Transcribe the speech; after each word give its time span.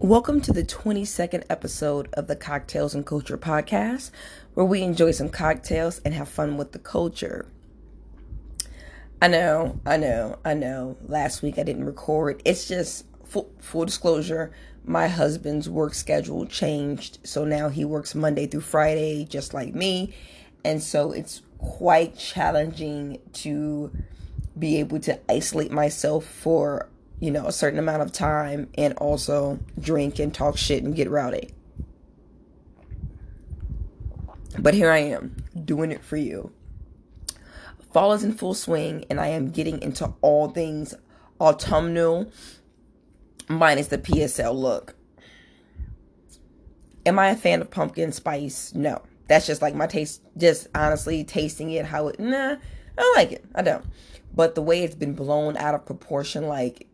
Welcome 0.00 0.40
to 0.42 0.52
the 0.52 0.62
22nd 0.62 1.42
episode 1.50 2.08
of 2.12 2.28
the 2.28 2.36
Cocktails 2.36 2.94
and 2.94 3.04
Culture 3.04 3.36
podcast, 3.36 4.12
where 4.54 4.64
we 4.64 4.82
enjoy 4.82 5.10
some 5.10 5.28
cocktails 5.28 5.98
and 6.04 6.14
have 6.14 6.28
fun 6.28 6.56
with 6.56 6.70
the 6.70 6.78
culture. 6.78 7.46
I 9.20 9.26
know, 9.26 9.80
I 9.84 9.96
know, 9.96 10.38
I 10.44 10.54
know. 10.54 10.96
Last 11.04 11.42
week 11.42 11.58
I 11.58 11.64
didn't 11.64 11.84
record. 11.84 12.40
It's 12.44 12.68
just 12.68 13.06
full, 13.24 13.50
full 13.58 13.86
disclosure 13.86 14.52
my 14.84 15.08
husband's 15.08 15.68
work 15.68 15.94
schedule 15.94 16.46
changed. 16.46 17.18
So 17.24 17.44
now 17.44 17.68
he 17.68 17.84
works 17.84 18.14
Monday 18.14 18.46
through 18.46 18.60
Friday, 18.60 19.24
just 19.24 19.52
like 19.52 19.74
me. 19.74 20.14
And 20.64 20.80
so 20.80 21.10
it's 21.10 21.42
quite 21.58 22.16
challenging 22.16 23.18
to 23.32 23.90
be 24.56 24.78
able 24.78 25.00
to 25.00 25.18
isolate 25.28 25.72
myself 25.72 26.24
for 26.24 26.88
you 27.20 27.30
know, 27.30 27.46
a 27.46 27.52
certain 27.52 27.78
amount 27.78 28.02
of 28.02 28.12
time 28.12 28.68
and 28.76 28.94
also 28.94 29.58
drink 29.80 30.18
and 30.18 30.32
talk 30.32 30.56
shit 30.56 30.82
and 30.82 30.94
get 30.94 31.10
rowdy. 31.10 31.50
But 34.58 34.74
here 34.74 34.90
I 34.90 34.98
am, 34.98 35.36
doing 35.64 35.92
it 35.92 36.02
for 36.02 36.16
you. 36.16 36.52
Fall 37.92 38.12
is 38.12 38.24
in 38.24 38.32
full 38.32 38.54
swing, 38.54 39.04
and 39.08 39.20
I 39.20 39.28
am 39.28 39.50
getting 39.50 39.80
into 39.80 40.12
all 40.20 40.50
things 40.50 40.94
autumnal, 41.40 42.30
minus 43.48 43.88
the 43.88 43.98
PSL 43.98 44.54
look. 44.54 44.94
Am 47.06 47.18
I 47.18 47.28
a 47.28 47.36
fan 47.36 47.60
of 47.60 47.70
pumpkin 47.70 48.12
spice? 48.12 48.74
No. 48.74 49.02
That's 49.28 49.46
just 49.46 49.62
like 49.62 49.74
my 49.74 49.86
taste, 49.86 50.22
just 50.36 50.68
honestly 50.74 51.22
tasting 51.22 51.70
it, 51.70 51.84
how 51.84 52.08
it, 52.08 52.18
nah, 52.18 52.56
I 52.56 52.58
don't 52.96 53.16
like 53.16 53.32
it. 53.32 53.44
I 53.54 53.62
don't. 53.62 53.84
But 54.34 54.54
the 54.54 54.62
way 54.62 54.82
it's 54.82 54.94
been 54.94 55.14
blown 55.14 55.56
out 55.56 55.74
of 55.74 55.86
proportion, 55.86 56.48
like 56.48 56.86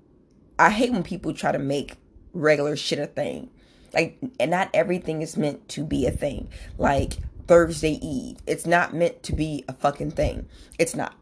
I 0.58 0.70
hate 0.70 0.92
when 0.92 1.02
people 1.02 1.32
try 1.32 1.52
to 1.52 1.58
make 1.58 1.96
regular 2.32 2.76
shit 2.76 2.98
a 2.98 3.06
thing. 3.06 3.50
Like, 3.92 4.18
and 4.40 4.50
not 4.50 4.70
everything 4.74 5.22
is 5.22 5.36
meant 5.36 5.68
to 5.70 5.84
be 5.84 6.06
a 6.06 6.10
thing. 6.10 6.48
Like 6.78 7.14
Thursday 7.46 7.98
Eve, 8.02 8.38
it's 8.46 8.66
not 8.66 8.94
meant 8.94 9.22
to 9.24 9.32
be 9.32 9.64
a 9.68 9.72
fucking 9.72 10.12
thing. 10.12 10.48
It's 10.78 10.94
not. 10.94 11.14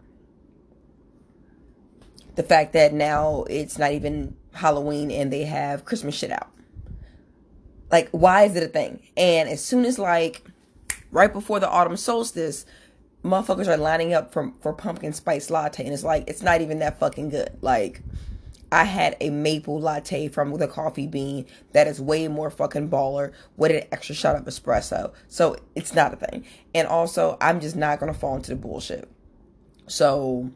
The 2.35 2.43
fact 2.43 2.73
that 2.73 2.95
now 2.95 3.45
it's 3.51 3.79
not 3.79 3.93
even 3.93 4.37
Halloween 4.53 5.11
and 5.11 5.33
they 5.33 5.45
have 5.45 5.85
Christmas 5.85 6.15
shit 6.15 6.31
out. 6.31 6.51
Like, 7.91 8.09
why 8.11 8.45
is 8.45 8.57
it 8.57 8.63
a 8.63 8.69
thing? 8.69 9.01
And 9.19 9.51
as 9.51 9.63
soon 9.63 9.85
as 9.85 9.99
like 9.99 10.43
right 11.11 11.33
before 11.33 11.61
the 11.61 11.69
autumn 11.69 11.99
solstice, 11.99 12.65
motherfuckers 13.23 13.69
are 13.69 13.77
lining 13.77 14.15
up 14.15 14.33
for 14.33 14.53
for 14.61 14.73
pumpkin 14.73 15.13
spice 15.13 15.51
latte, 15.51 15.85
and 15.85 15.93
it's 15.93 16.03
like 16.03 16.25
it's 16.27 16.43
not 16.43 16.63
even 16.63 16.79
that 16.79 16.99
fucking 16.99 17.29
good. 17.29 17.59
Like 17.61 18.01
I 18.73 18.85
had 18.85 19.19
a 19.21 19.29
maple 19.29 19.79
latte 19.79 20.29
from 20.29 20.57
the 20.57 20.67
coffee 20.67 21.07
bean 21.07 21.45
that 21.73 21.87
is 21.87 22.01
way 22.01 22.27
more 22.27 22.51
fucking 22.51 22.89
baller 22.89 23.33
with 23.55 23.71
an 23.71 23.83
extra 23.93 24.15
shot 24.15 24.35
of 24.35 24.47
espresso. 24.47 25.13
So 25.29 25.57
it's 25.75 25.95
not 25.95 26.15
a 26.15 26.17
thing. 26.17 26.47
And 26.75 26.89
also, 26.89 27.37
I'm 27.39 27.61
just 27.61 27.77
not 27.77 28.01
gonna 28.01 28.15
fall 28.15 28.35
into 28.35 28.53
the 28.53 28.57
bullshit. 28.57 29.11
So 29.87 30.51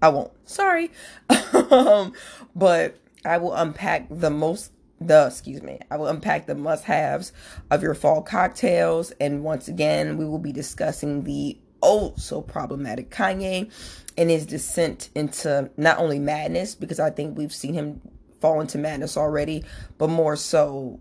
I 0.00 0.08
won't. 0.08 0.32
Sorry. 0.48 0.90
um, 1.70 2.14
but 2.56 2.98
I 3.26 3.36
will 3.36 3.52
unpack 3.52 4.06
the 4.10 4.30
most 4.30 4.72
the 5.00 5.28
excuse 5.28 5.62
me 5.62 5.78
i 5.92 5.96
will 5.96 6.08
unpack 6.08 6.46
the 6.46 6.56
must-haves 6.56 7.32
of 7.70 7.84
your 7.84 7.94
fall 7.94 8.20
cocktails 8.20 9.12
and 9.20 9.44
once 9.44 9.68
again 9.68 10.16
we 10.16 10.24
will 10.24 10.40
be 10.40 10.50
discussing 10.50 11.22
the 11.22 11.56
oh 11.82 12.14
so 12.16 12.40
problematic 12.42 13.10
kanye 13.10 13.70
and 14.18 14.30
his 14.30 14.44
descent 14.46 15.10
into 15.14 15.70
not 15.76 15.98
only 15.98 16.18
madness, 16.18 16.74
because 16.74 16.98
I 16.98 17.10
think 17.10 17.38
we've 17.38 17.54
seen 17.54 17.72
him 17.72 18.00
fall 18.40 18.60
into 18.60 18.76
madness 18.76 19.16
already, 19.16 19.64
but 19.96 20.10
more 20.10 20.34
so 20.34 20.98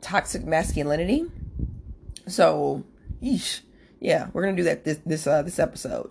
toxic 0.00 0.44
masculinity. 0.44 1.24
So, 2.26 2.84
yeesh. 3.22 3.60
Yeah, 4.00 4.28
we're 4.32 4.42
gonna 4.42 4.56
do 4.56 4.64
that 4.64 4.82
this 4.82 4.98
this 5.06 5.28
uh, 5.28 5.42
this 5.42 5.60
episode. 5.60 6.10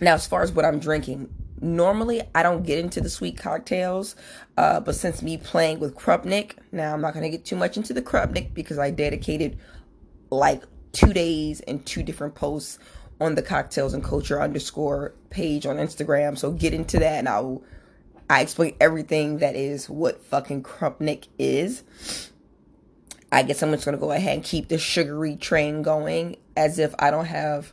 Now, 0.00 0.14
as 0.14 0.26
far 0.26 0.42
as 0.42 0.50
what 0.50 0.64
I'm 0.64 0.80
drinking, 0.80 1.32
normally 1.60 2.22
I 2.34 2.42
don't 2.42 2.64
get 2.64 2.80
into 2.80 3.00
the 3.00 3.08
sweet 3.08 3.38
cocktails, 3.38 4.16
uh, 4.56 4.80
but 4.80 4.96
since 4.96 5.22
me 5.22 5.36
playing 5.36 5.78
with 5.78 5.94
Krupnik, 5.94 6.54
now 6.72 6.92
I'm 6.92 7.00
not 7.00 7.14
gonna 7.14 7.30
get 7.30 7.44
too 7.44 7.54
much 7.54 7.76
into 7.76 7.92
the 7.92 8.02
Krupnik 8.02 8.52
because 8.52 8.80
I 8.80 8.90
dedicated 8.90 9.56
like 10.30 10.64
two 10.96 11.12
days 11.12 11.60
and 11.60 11.84
two 11.84 12.02
different 12.02 12.34
posts 12.34 12.78
on 13.20 13.34
the 13.34 13.42
cocktails 13.42 13.92
and 13.92 14.02
culture 14.02 14.40
underscore 14.40 15.14
page 15.30 15.66
on 15.66 15.76
Instagram. 15.76 16.36
So 16.38 16.50
get 16.50 16.72
into 16.72 16.98
that 16.98 17.18
and 17.18 17.28
I'll 17.28 17.62
I 18.28 18.40
explain 18.40 18.74
everything 18.80 19.38
that 19.38 19.54
is 19.54 19.88
what 19.88 20.24
fucking 20.24 20.64
Krupnik 20.64 21.28
is. 21.38 21.84
I 23.30 23.42
guess 23.42 23.62
I'm 23.62 23.70
just 23.72 23.84
gonna 23.84 23.98
go 23.98 24.10
ahead 24.10 24.34
and 24.34 24.44
keep 24.44 24.68
the 24.68 24.78
sugary 24.78 25.36
train 25.36 25.82
going 25.82 26.36
as 26.56 26.78
if 26.78 26.94
I 26.98 27.10
don't 27.10 27.26
have 27.26 27.72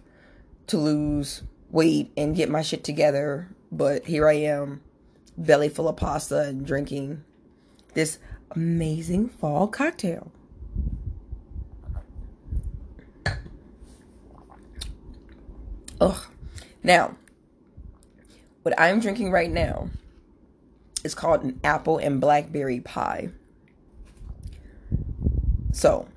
to 0.67 0.78
lose 0.78 1.44
weight 1.72 2.11
and 2.17 2.35
get 2.35 2.50
my 2.50 2.61
shit 2.61 2.84
together. 2.84 3.47
But 3.72 4.05
here 4.05 4.28
I 4.28 4.34
am, 4.34 4.81
belly 5.38 5.69
full 5.69 5.88
of 5.88 5.95
pasta 5.95 6.41
and 6.41 6.66
drinking 6.66 7.23
this 7.94 8.19
amazing 8.51 9.29
fall 9.29 9.67
cocktail. 9.67 10.31
Ugh. 16.03 16.18
Now, 16.84 17.16
what 18.64 18.78
I'm 18.78 19.00
drinking 19.00 19.31
right 19.31 19.50
now 19.50 19.90
is 21.06 21.16
called 21.16 21.44
an 21.44 21.62
apple 21.64 21.97
and 21.97 22.19
blackberry 22.19 22.81
pie. 22.81 23.30
So, 25.72 26.09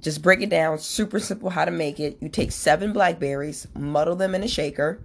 just 0.00 0.22
break 0.22 0.40
it 0.40 0.50
down, 0.50 0.80
super 0.80 1.20
simple 1.20 1.50
how 1.50 1.64
to 1.64 1.70
make 1.70 2.00
it. 2.00 2.18
You 2.20 2.28
take 2.28 2.50
seven 2.50 2.92
blackberries, 2.92 3.68
muddle 3.78 4.16
them 4.16 4.34
in 4.34 4.42
a 4.42 4.48
shaker. 4.48 5.00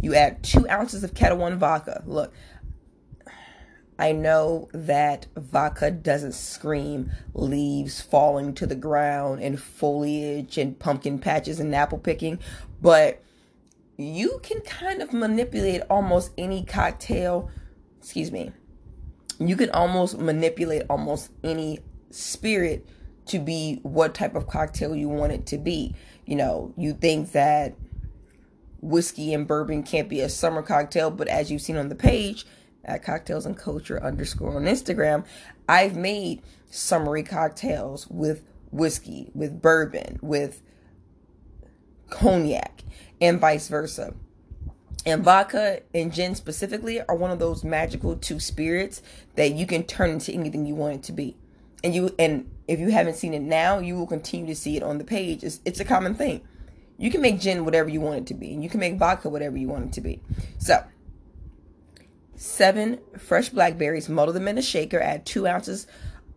You 0.00 0.14
add 0.14 0.42
two 0.42 0.66
ounces 0.70 1.04
of 1.04 1.12
Ketel 1.12 1.36
One 1.36 1.58
vodka. 1.58 2.02
Look, 2.06 2.32
I 3.98 4.12
know 4.12 4.68
that 4.72 5.26
vodka 5.36 5.90
doesn't 5.90 6.34
scream 6.34 7.10
leaves 7.34 8.00
falling 8.00 8.54
to 8.54 8.66
the 8.66 8.76
ground 8.76 9.42
and 9.42 9.60
foliage 9.60 10.56
and 10.56 10.78
pumpkin 10.78 11.18
patches 11.18 11.58
and 11.58 11.74
apple 11.74 11.98
picking, 11.98 12.38
but 12.80 13.22
you 13.96 14.40
can 14.42 14.60
kind 14.60 15.02
of 15.02 15.12
manipulate 15.12 15.82
almost 15.90 16.32
any 16.38 16.64
cocktail. 16.64 17.50
Excuse 17.98 18.30
me. 18.30 18.52
You 19.38 19.56
can 19.56 19.70
almost 19.70 20.18
manipulate 20.18 20.82
almost 20.88 21.30
any 21.42 21.80
spirit 22.10 22.88
to 23.26 23.38
be 23.38 23.80
what 23.82 24.14
type 24.14 24.34
of 24.34 24.46
cocktail 24.46 24.96
you 24.96 25.08
want 25.08 25.32
it 25.32 25.46
to 25.46 25.58
be. 25.58 25.94
You 26.26 26.36
know, 26.36 26.72
you 26.76 26.92
think 26.92 27.32
that 27.32 27.74
whiskey 28.80 29.34
and 29.34 29.46
bourbon 29.46 29.82
can't 29.82 30.08
be 30.08 30.20
a 30.20 30.28
summer 30.28 30.62
cocktail, 30.62 31.10
but 31.10 31.28
as 31.28 31.50
you've 31.50 31.62
seen 31.62 31.76
on 31.76 31.88
the 31.88 31.94
page 31.94 32.46
at 32.84 33.02
cocktails 33.02 33.46
and 33.46 33.56
culture 33.56 34.02
underscore 34.02 34.56
on 34.56 34.64
Instagram, 34.64 35.24
I've 35.68 35.96
made 35.96 36.42
summery 36.70 37.22
cocktails 37.22 38.08
with 38.08 38.44
whiskey, 38.70 39.30
with 39.34 39.60
bourbon, 39.60 40.18
with 40.22 40.62
cognac, 42.10 42.82
and 43.20 43.40
vice 43.40 43.68
versa. 43.68 44.14
And 45.06 45.24
vodka 45.24 45.80
and 45.94 46.12
gin 46.12 46.34
specifically 46.34 47.00
are 47.00 47.14
one 47.14 47.30
of 47.30 47.38
those 47.38 47.64
magical 47.64 48.16
two 48.16 48.40
spirits 48.40 49.00
that 49.36 49.52
you 49.52 49.66
can 49.66 49.84
turn 49.84 50.10
into 50.10 50.32
anything 50.32 50.66
you 50.66 50.74
want 50.74 50.96
it 50.96 51.02
to 51.04 51.12
be. 51.12 51.36
And 51.82 51.94
you 51.94 52.14
and 52.18 52.50
if 52.66 52.78
you 52.78 52.90
haven't 52.90 53.16
seen 53.16 53.32
it 53.32 53.40
now, 53.40 53.78
you 53.78 53.96
will 53.96 54.06
continue 54.06 54.46
to 54.46 54.54
see 54.54 54.76
it 54.76 54.82
on 54.82 54.98
the 54.98 55.04
page. 55.04 55.42
It's, 55.42 55.60
it's 55.64 55.80
a 55.80 55.84
common 55.84 56.14
thing. 56.14 56.42
You 56.98 57.10
can 57.10 57.22
make 57.22 57.40
gin 57.40 57.64
whatever 57.64 57.88
you 57.88 58.00
want 58.00 58.18
it 58.18 58.26
to 58.26 58.34
be, 58.34 58.52
and 58.52 58.62
you 58.62 58.68
can 58.68 58.80
make 58.80 58.96
vodka 58.96 59.28
whatever 59.28 59.56
you 59.56 59.68
want 59.68 59.86
it 59.86 59.92
to 59.94 60.00
be. 60.00 60.20
So, 60.58 60.84
seven 62.34 62.98
fresh 63.16 63.48
blackberries, 63.50 64.08
muddle 64.08 64.34
them 64.34 64.48
in 64.48 64.58
a 64.58 64.62
shaker, 64.62 65.00
add 65.00 65.24
two 65.24 65.46
ounces 65.46 65.86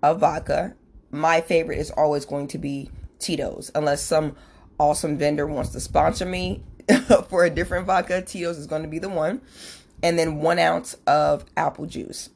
of 0.04 0.20
vodka. 0.20 0.76
My 1.10 1.42
favorite 1.42 1.80
is 1.80 1.92
always 1.92 2.26
going 2.26 2.48
to 2.50 2.60
be 2.60 2.90
Tito's, 3.18 3.72
unless 3.74 4.02
some 4.02 4.36
awesome 4.82 5.16
vendor 5.16 5.46
wants 5.46 5.70
to 5.70 5.80
sponsor 5.80 6.26
me 6.26 6.64
for 7.30 7.46
a 7.46 7.52
different 7.52 7.86
vodka, 7.86 8.24
Tito's 8.24 8.58
is 8.58 8.66
going 8.66 8.82
to 8.82 8.88
be 8.88 8.98
the 8.98 9.10
one. 9.10 9.40
And 10.02 10.18
then 10.18 10.38
one 10.38 10.58
ounce 10.58 10.96
of 11.06 11.46
apple 11.56 11.86
juice. 11.86 12.32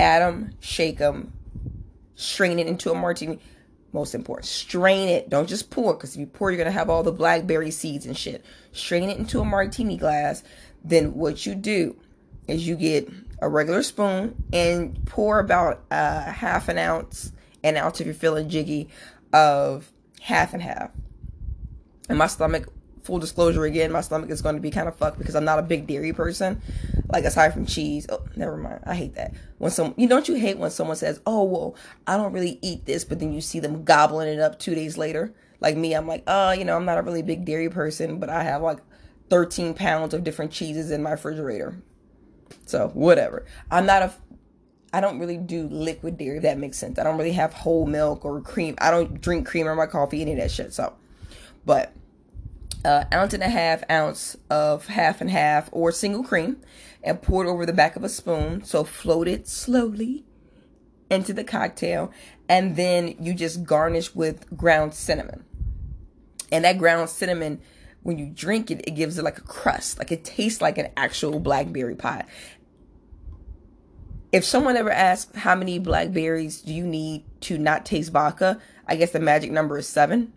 Add 0.00 0.20
them, 0.20 0.54
shake 0.58 0.98
them, 0.98 1.32
strain 2.16 2.58
it 2.58 2.66
into 2.66 2.90
a 2.90 2.94
martini. 2.94 3.38
Most 3.92 4.14
important, 4.14 4.46
strain 4.46 5.08
it. 5.08 5.30
Don't 5.30 5.48
just 5.48 5.70
pour, 5.70 5.94
because 5.94 6.14
if 6.14 6.20
you 6.20 6.26
pour, 6.26 6.50
you're 6.50 6.58
going 6.58 6.66
to 6.66 6.72
have 6.72 6.90
all 6.90 7.04
the 7.04 7.12
blackberry 7.12 7.70
seeds 7.70 8.06
and 8.06 8.16
shit. 8.16 8.44
Strain 8.72 9.10
it 9.10 9.18
into 9.18 9.40
a 9.40 9.44
martini 9.44 9.96
glass. 9.96 10.42
Then 10.84 11.14
what 11.14 11.46
you 11.46 11.54
do 11.54 11.96
is 12.48 12.66
you 12.66 12.74
get 12.74 13.08
a 13.40 13.48
regular 13.48 13.82
spoon 13.82 14.42
and 14.52 15.04
pour 15.06 15.38
about 15.38 15.82
a 15.90 15.94
uh, 15.94 16.32
half 16.32 16.68
an 16.68 16.78
ounce, 16.78 17.32
an 17.62 17.76
ounce 17.76 18.00
if 18.00 18.06
you're 18.06 18.14
feeling 18.14 18.48
jiggy, 18.48 18.88
of 19.32 19.90
half 20.20 20.54
and 20.54 20.62
half. 20.62 20.90
And 22.08 22.18
my 22.18 22.26
stomach 22.26 22.68
full 23.02 23.18
disclosure 23.18 23.64
again, 23.64 23.90
my 23.90 24.00
stomach 24.00 24.30
is 24.30 24.42
going 24.42 24.54
to 24.54 24.60
be 24.60 24.70
kind 24.70 24.88
of 24.88 24.94
fucked 24.94 25.18
because 25.18 25.34
I'm 25.34 25.44
not 25.44 25.58
a 25.58 25.62
big 25.62 25.86
dairy 25.86 26.12
person. 26.12 26.60
Like 27.08 27.24
aside 27.24 27.52
from 27.52 27.66
cheese, 27.66 28.06
oh, 28.08 28.22
never 28.36 28.56
mind. 28.56 28.80
I 28.84 28.94
hate 28.94 29.14
that. 29.14 29.34
When 29.58 29.70
some, 29.70 29.94
you 29.96 30.08
don't 30.08 30.28
you 30.28 30.34
hate 30.34 30.58
when 30.58 30.70
someone 30.70 30.96
says, 30.96 31.20
"Oh, 31.26 31.42
well, 31.44 31.74
I 32.06 32.16
don't 32.16 32.32
really 32.32 32.58
eat 32.62 32.86
this," 32.86 33.04
but 33.04 33.18
then 33.18 33.32
you 33.32 33.40
see 33.40 33.58
them 33.58 33.84
gobbling 33.84 34.28
it 34.28 34.40
up 34.40 34.58
two 34.58 34.74
days 34.74 34.96
later. 34.96 35.34
Like 35.60 35.76
me, 35.76 35.94
I'm 35.94 36.06
like, 36.06 36.22
oh, 36.26 36.52
you 36.52 36.64
know, 36.64 36.76
I'm 36.76 36.84
not 36.84 36.98
a 36.98 37.02
really 37.02 37.22
big 37.22 37.44
dairy 37.44 37.68
person, 37.68 38.18
but 38.18 38.30
I 38.30 38.44
have 38.44 38.62
like 38.62 38.78
13 39.28 39.74
pounds 39.74 40.14
of 40.14 40.24
different 40.24 40.52
cheeses 40.52 40.90
in 40.90 41.02
my 41.02 41.12
refrigerator. 41.12 41.82
So 42.66 42.88
whatever. 42.94 43.44
I'm 43.70 43.86
not 43.86 44.02
a 44.02 44.12
I 44.92 45.00
don't 45.00 45.18
really 45.18 45.36
do 45.36 45.68
liquid 45.68 46.18
dairy, 46.18 46.38
if 46.38 46.42
that 46.42 46.58
makes 46.58 46.76
sense. 46.76 46.98
I 46.98 47.04
don't 47.04 47.16
really 47.16 47.32
have 47.32 47.52
whole 47.52 47.86
milk 47.86 48.24
or 48.24 48.40
cream. 48.40 48.74
I 48.78 48.90
don't 48.90 49.20
drink 49.20 49.46
cream 49.46 49.66
in 49.66 49.76
my 49.76 49.86
coffee, 49.86 50.20
any 50.20 50.32
of 50.32 50.38
that 50.38 50.50
shit. 50.50 50.72
So, 50.72 50.94
but 51.64 51.92
uh, 52.84 53.04
ounce 53.12 53.34
and 53.34 53.42
a 53.42 53.48
half 53.48 53.84
ounce 53.90 54.36
of 54.48 54.88
half 54.88 55.20
and 55.20 55.30
half 55.30 55.68
or 55.72 55.92
single 55.92 56.24
cream 56.24 56.60
and 57.02 57.22
pour 57.22 57.44
it 57.44 57.48
over 57.48 57.64
the 57.66 57.72
back 57.72 57.94
of 57.94 58.02
a 58.02 58.08
spoon. 58.08 58.64
So 58.64 58.82
float 58.84 59.28
it 59.28 59.46
slowly 59.46 60.24
into 61.08 61.32
the 61.32 61.44
cocktail. 61.44 62.10
And 62.48 62.74
then 62.74 63.14
you 63.20 63.32
just 63.34 63.64
garnish 63.64 64.14
with 64.14 64.56
ground 64.56 64.94
cinnamon. 64.94 65.44
And 66.50 66.64
that 66.64 66.78
ground 66.78 67.10
cinnamon, 67.10 67.60
when 68.02 68.18
you 68.18 68.26
drink 68.26 68.72
it, 68.72 68.80
it 68.88 68.92
gives 68.92 69.18
it 69.18 69.22
like 69.22 69.38
a 69.38 69.42
crust. 69.42 69.98
Like 69.98 70.10
it 70.10 70.24
tastes 70.24 70.60
like 70.60 70.78
an 70.78 70.88
actual 70.96 71.38
blackberry 71.38 71.94
pie 71.94 72.24
if 74.32 74.44
someone 74.44 74.76
ever 74.76 74.90
asks 74.90 75.36
how 75.36 75.54
many 75.54 75.78
blackberries 75.78 76.60
do 76.60 76.72
you 76.72 76.86
need 76.86 77.24
to 77.42 77.58
not 77.58 77.84
taste 77.84 78.12
vodka, 78.12 78.60
I 78.86 78.96
guess 78.96 79.10
the 79.10 79.20
magic 79.20 79.50
number 79.50 79.78
is 79.78 79.88
seven. 79.88 80.32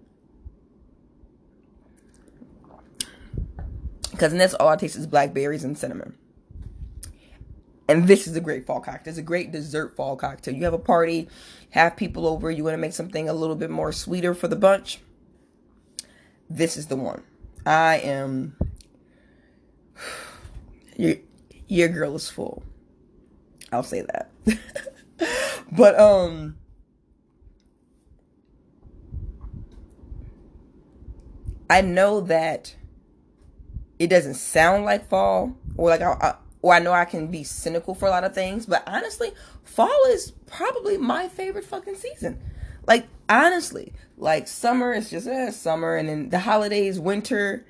Because 4.12 4.32
this, 4.32 4.54
all 4.54 4.70
I 4.70 4.76
taste 4.76 4.96
is 4.96 5.08
blackberries 5.08 5.64
and 5.64 5.78
cinnamon. 5.78 6.16
And 7.88 8.08
this 8.08 8.28
is 8.28 8.36
a 8.36 8.42
great 8.42 8.66
fall 8.66 8.80
cocktail. 8.80 9.12
It's 9.12 9.18
a 9.18 9.24
great 9.24 9.52
dessert 9.52 9.96
fall 9.96 10.16
cocktail. 10.16 10.54
You 10.54 10.64
have 10.64 10.74
a 10.74 10.80
party, 10.80 11.28
have 11.72 11.98
people 11.98 12.26
over, 12.26 12.50
you 12.50 12.64
want 12.64 12.74
to 12.74 12.80
make 12.80 12.94
something 12.94 13.28
a 13.28 13.34
little 13.34 13.56
bit 13.56 13.70
more 13.70 13.92
sweeter 13.92 14.34
for 14.34 14.48
the 14.48 14.56
bunch. 14.56 15.00
This 16.50 16.78
is 16.78 16.88
the 16.88 16.96
one. 16.96 17.24
I 17.66 17.98
am. 17.98 18.56
Your, 20.96 21.16
your 21.68 21.90
girl 21.90 22.16
is 22.16 22.30
full. 22.30 22.62
I'll 23.74 23.84
say 23.84 24.02
that. 24.02 24.30
but 25.72 26.00
um 26.00 26.58
I 31.70 31.82
know 31.82 32.22
that 32.22 32.76
it 33.98 34.08
doesn't 34.08 34.36
sound 34.36 34.86
like 34.86 35.10
fall 35.10 35.56
or 35.76 35.90
like 35.90 36.02
I, 36.02 36.12
I 36.22 36.36
or 36.62 36.74
I 36.74 36.80
know 36.80 36.94
I 36.94 37.06
can 37.06 37.28
be 37.28 37.44
cynical 37.44 37.94
for 37.94 38.08
a 38.08 38.10
lot 38.10 38.24
of 38.24 38.34
things, 38.34 38.66
but 38.66 38.84
honestly, 38.88 39.32
fall 39.64 40.06
is 40.08 40.32
probably 40.48 40.98
my 40.98 41.28
favorite 41.28 41.66
fucking 41.66 41.96
season. 41.96 42.40
Like 42.88 43.06
honestly, 43.28 43.94
like 44.18 44.48
summer 44.48 44.94
is 44.94 45.10
just 45.10 45.28
eh, 45.28 45.52
summer, 45.52 45.96
and 45.96 46.08
then 46.08 46.30
the 46.30 46.40
holidays, 46.40 47.00
winter, 47.00 47.66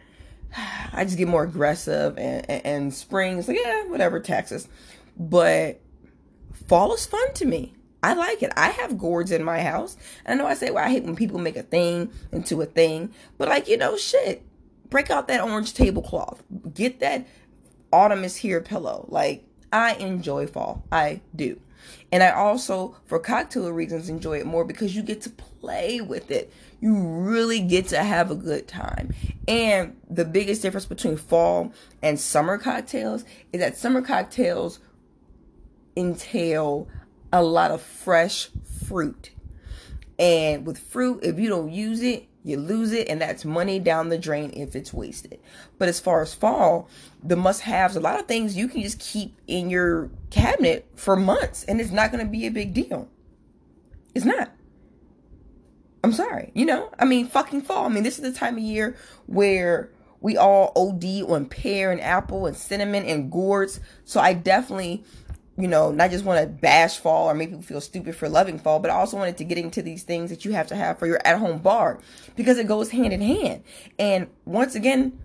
I 0.93 1.03
just 1.05 1.17
get 1.17 1.27
more 1.27 1.43
aggressive, 1.43 2.17
and, 2.17 2.49
and, 2.49 2.65
and 2.65 2.93
spring 2.93 3.39
is 3.39 3.47
like 3.47 3.57
yeah, 3.63 3.83
whatever, 3.87 4.19
Texas. 4.19 4.67
But 5.17 5.79
fall 6.67 6.93
is 6.93 7.05
fun 7.05 7.33
to 7.35 7.45
me. 7.45 7.73
I 8.01 8.13
like 8.13 8.43
it. 8.43 8.51
I 8.57 8.69
have 8.69 8.97
gourds 8.97 9.31
in 9.31 9.43
my 9.43 9.61
house. 9.61 9.95
I 10.25 10.35
know 10.35 10.45
I 10.45 10.55
say, 10.55 10.71
well, 10.71 10.83
I 10.83 10.89
hate 10.89 11.03
when 11.03 11.15
people 11.15 11.39
make 11.39 11.55
a 11.55 11.63
thing 11.63 12.11
into 12.33 12.61
a 12.61 12.65
thing, 12.65 13.13
but 13.37 13.47
like, 13.47 13.67
you 13.67 13.77
know, 13.77 13.95
shit. 13.97 14.43
Break 14.89 15.09
out 15.09 15.27
that 15.29 15.41
orange 15.41 15.73
tablecloth. 15.73 16.43
Get 16.73 16.99
that 16.99 17.25
autumn 17.91 18.23
is 18.23 18.35
here 18.35 18.61
pillow. 18.61 19.05
Like, 19.07 19.43
I 19.71 19.93
enjoy 19.95 20.45
fall. 20.47 20.83
I 20.91 21.21
do. 21.35 21.59
And 22.11 22.21
I 22.21 22.31
also, 22.31 22.95
for 23.05 23.19
cocktail 23.19 23.71
reasons, 23.71 24.09
enjoy 24.09 24.39
it 24.39 24.45
more 24.45 24.65
because 24.65 24.95
you 24.95 25.01
get 25.01 25.21
to 25.21 25.29
play 25.29 25.99
with 25.99 26.29
it. 26.29 26.53
You 26.79 26.95
really 26.95 27.59
get 27.59 27.87
to 27.87 28.03
have 28.03 28.29
a 28.29 28.35
good 28.35 28.67
time. 28.67 29.13
And 29.47 29.95
the 30.09 30.25
biggest 30.25 30.61
difference 30.61 30.85
between 30.85 31.17
fall 31.17 31.73
and 32.01 32.19
summer 32.19 32.57
cocktails 32.57 33.23
is 33.51 33.59
that 33.61 33.77
summer 33.77 34.01
cocktails 34.01 34.79
entail 35.95 36.87
a 37.31 37.43
lot 37.43 37.71
of 37.71 37.81
fresh 37.81 38.49
fruit. 38.85 39.31
And 40.19 40.65
with 40.65 40.77
fruit, 40.77 41.19
if 41.23 41.39
you 41.39 41.49
don't 41.49 41.71
use 41.71 42.01
it, 42.01 42.27
you 42.43 42.57
lose 42.57 42.91
it, 42.91 43.07
and 43.07 43.21
that's 43.21 43.45
money 43.45 43.79
down 43.79 44.09
the 44.09 44.17
drain 44.17 44.51
if 44.53 44.75
it's 44.75 44.93
wasted. 44.93 45.39
But 45.77 45.87
as 45.87 45.99
far 45.99 46.21
as 46.21 46.33
fall, 46.33 46.89
the 47.23 47.37
must 47.37 47.61
haves, 47.61 47.95
a 47.95 48.01
lot 48.01 48.19
of 48.19 48.27
things 48.27 48.57
you 48.57 48.67
can 48.67 48.81
just 48.81 48.99
keep 48.99 49.39
in 49.47 49.69
your 49.69 50.09
cabinet 50.29 50.87
for 50.95 51.15
months, 51.15 51.63
and 51.63 51.79
it's 51.79 51.91
not 51.91 52.11
going 52.11 52.23
to 52.23 52.29
be 52.29 52.45
a 52.45 52.51
big 52.51 52.73
deal. 52.73 53.07
It's 54.13 54.25
not. 54.25 54.51
I'm 56.03 56.11
sorry. 56.11 56.51
You 56.53 56.65
know, 56.65 56.91
I 56.99 57.05
mean, 57.05 57.27
fucking 57.27 57.61
fall. 57.61 57.85
I 57.85 57.89
mean, 57.89 58.03
this 58.03 58.19
is 58.19 58.23
the 58.23 58.37
time 58.37 58.57
of 58.57 58.63
year 58.63 58.97
where 59.25 59.89
we 60.19 60.35
all 60.37 60.73
OD 60.75 61.29
on 61.29 61.45
pear 61.45 61.91
and 61.91 62.01
apple 62.01 62.45
and 62.45 62.57
cinnamon 62.57 63.05
and 63.05 63.31
gourds. 63.31 63.79
So 64.03 64.19
I 64.19 64.33
definitely 64.33 65.05
you 65.57 65.67
know, 65.67 65.91
not 65.91 66.11
just 66.11 66.25
want 66.25 66.41
to 66.41 66.47
bash 66.47 66.97
fall 66.97 67.29
or 67.29 67.33
make 67.33 67.49
people 67.49 67.61
feel 67.61 67.81
stupid 67.81 68.15
for 68.15 68.27
loving 68.27 68.57
fall, 68.57 68.79
but 68.79 68.89
I 68.89 68.95
also 68.95 69.17
wanted 69.17 69.37
to 69.37 69.43
get 69.43 69.57
into 69.57 69.81
these 69.81 70.03
things 70.03 70.29
that 70.29 70.45
you 70.45 70.51
have 70.53 70.67
to 70.67 70.75
have 70.75 70.97
for 70.97 71.05
your 71.05 71.19
at 71.25 71.37
home 71.37 71.59
bar 71.59 71.99
because 72.35 72.57
it 72.57 72.67
goes 72.67 72.89
hand 72.89 73.13
in 73.13 73.21
hand. 73.21 73.63
And 73.99 74.27
once 74.45 74.73
again, 74.73 75.19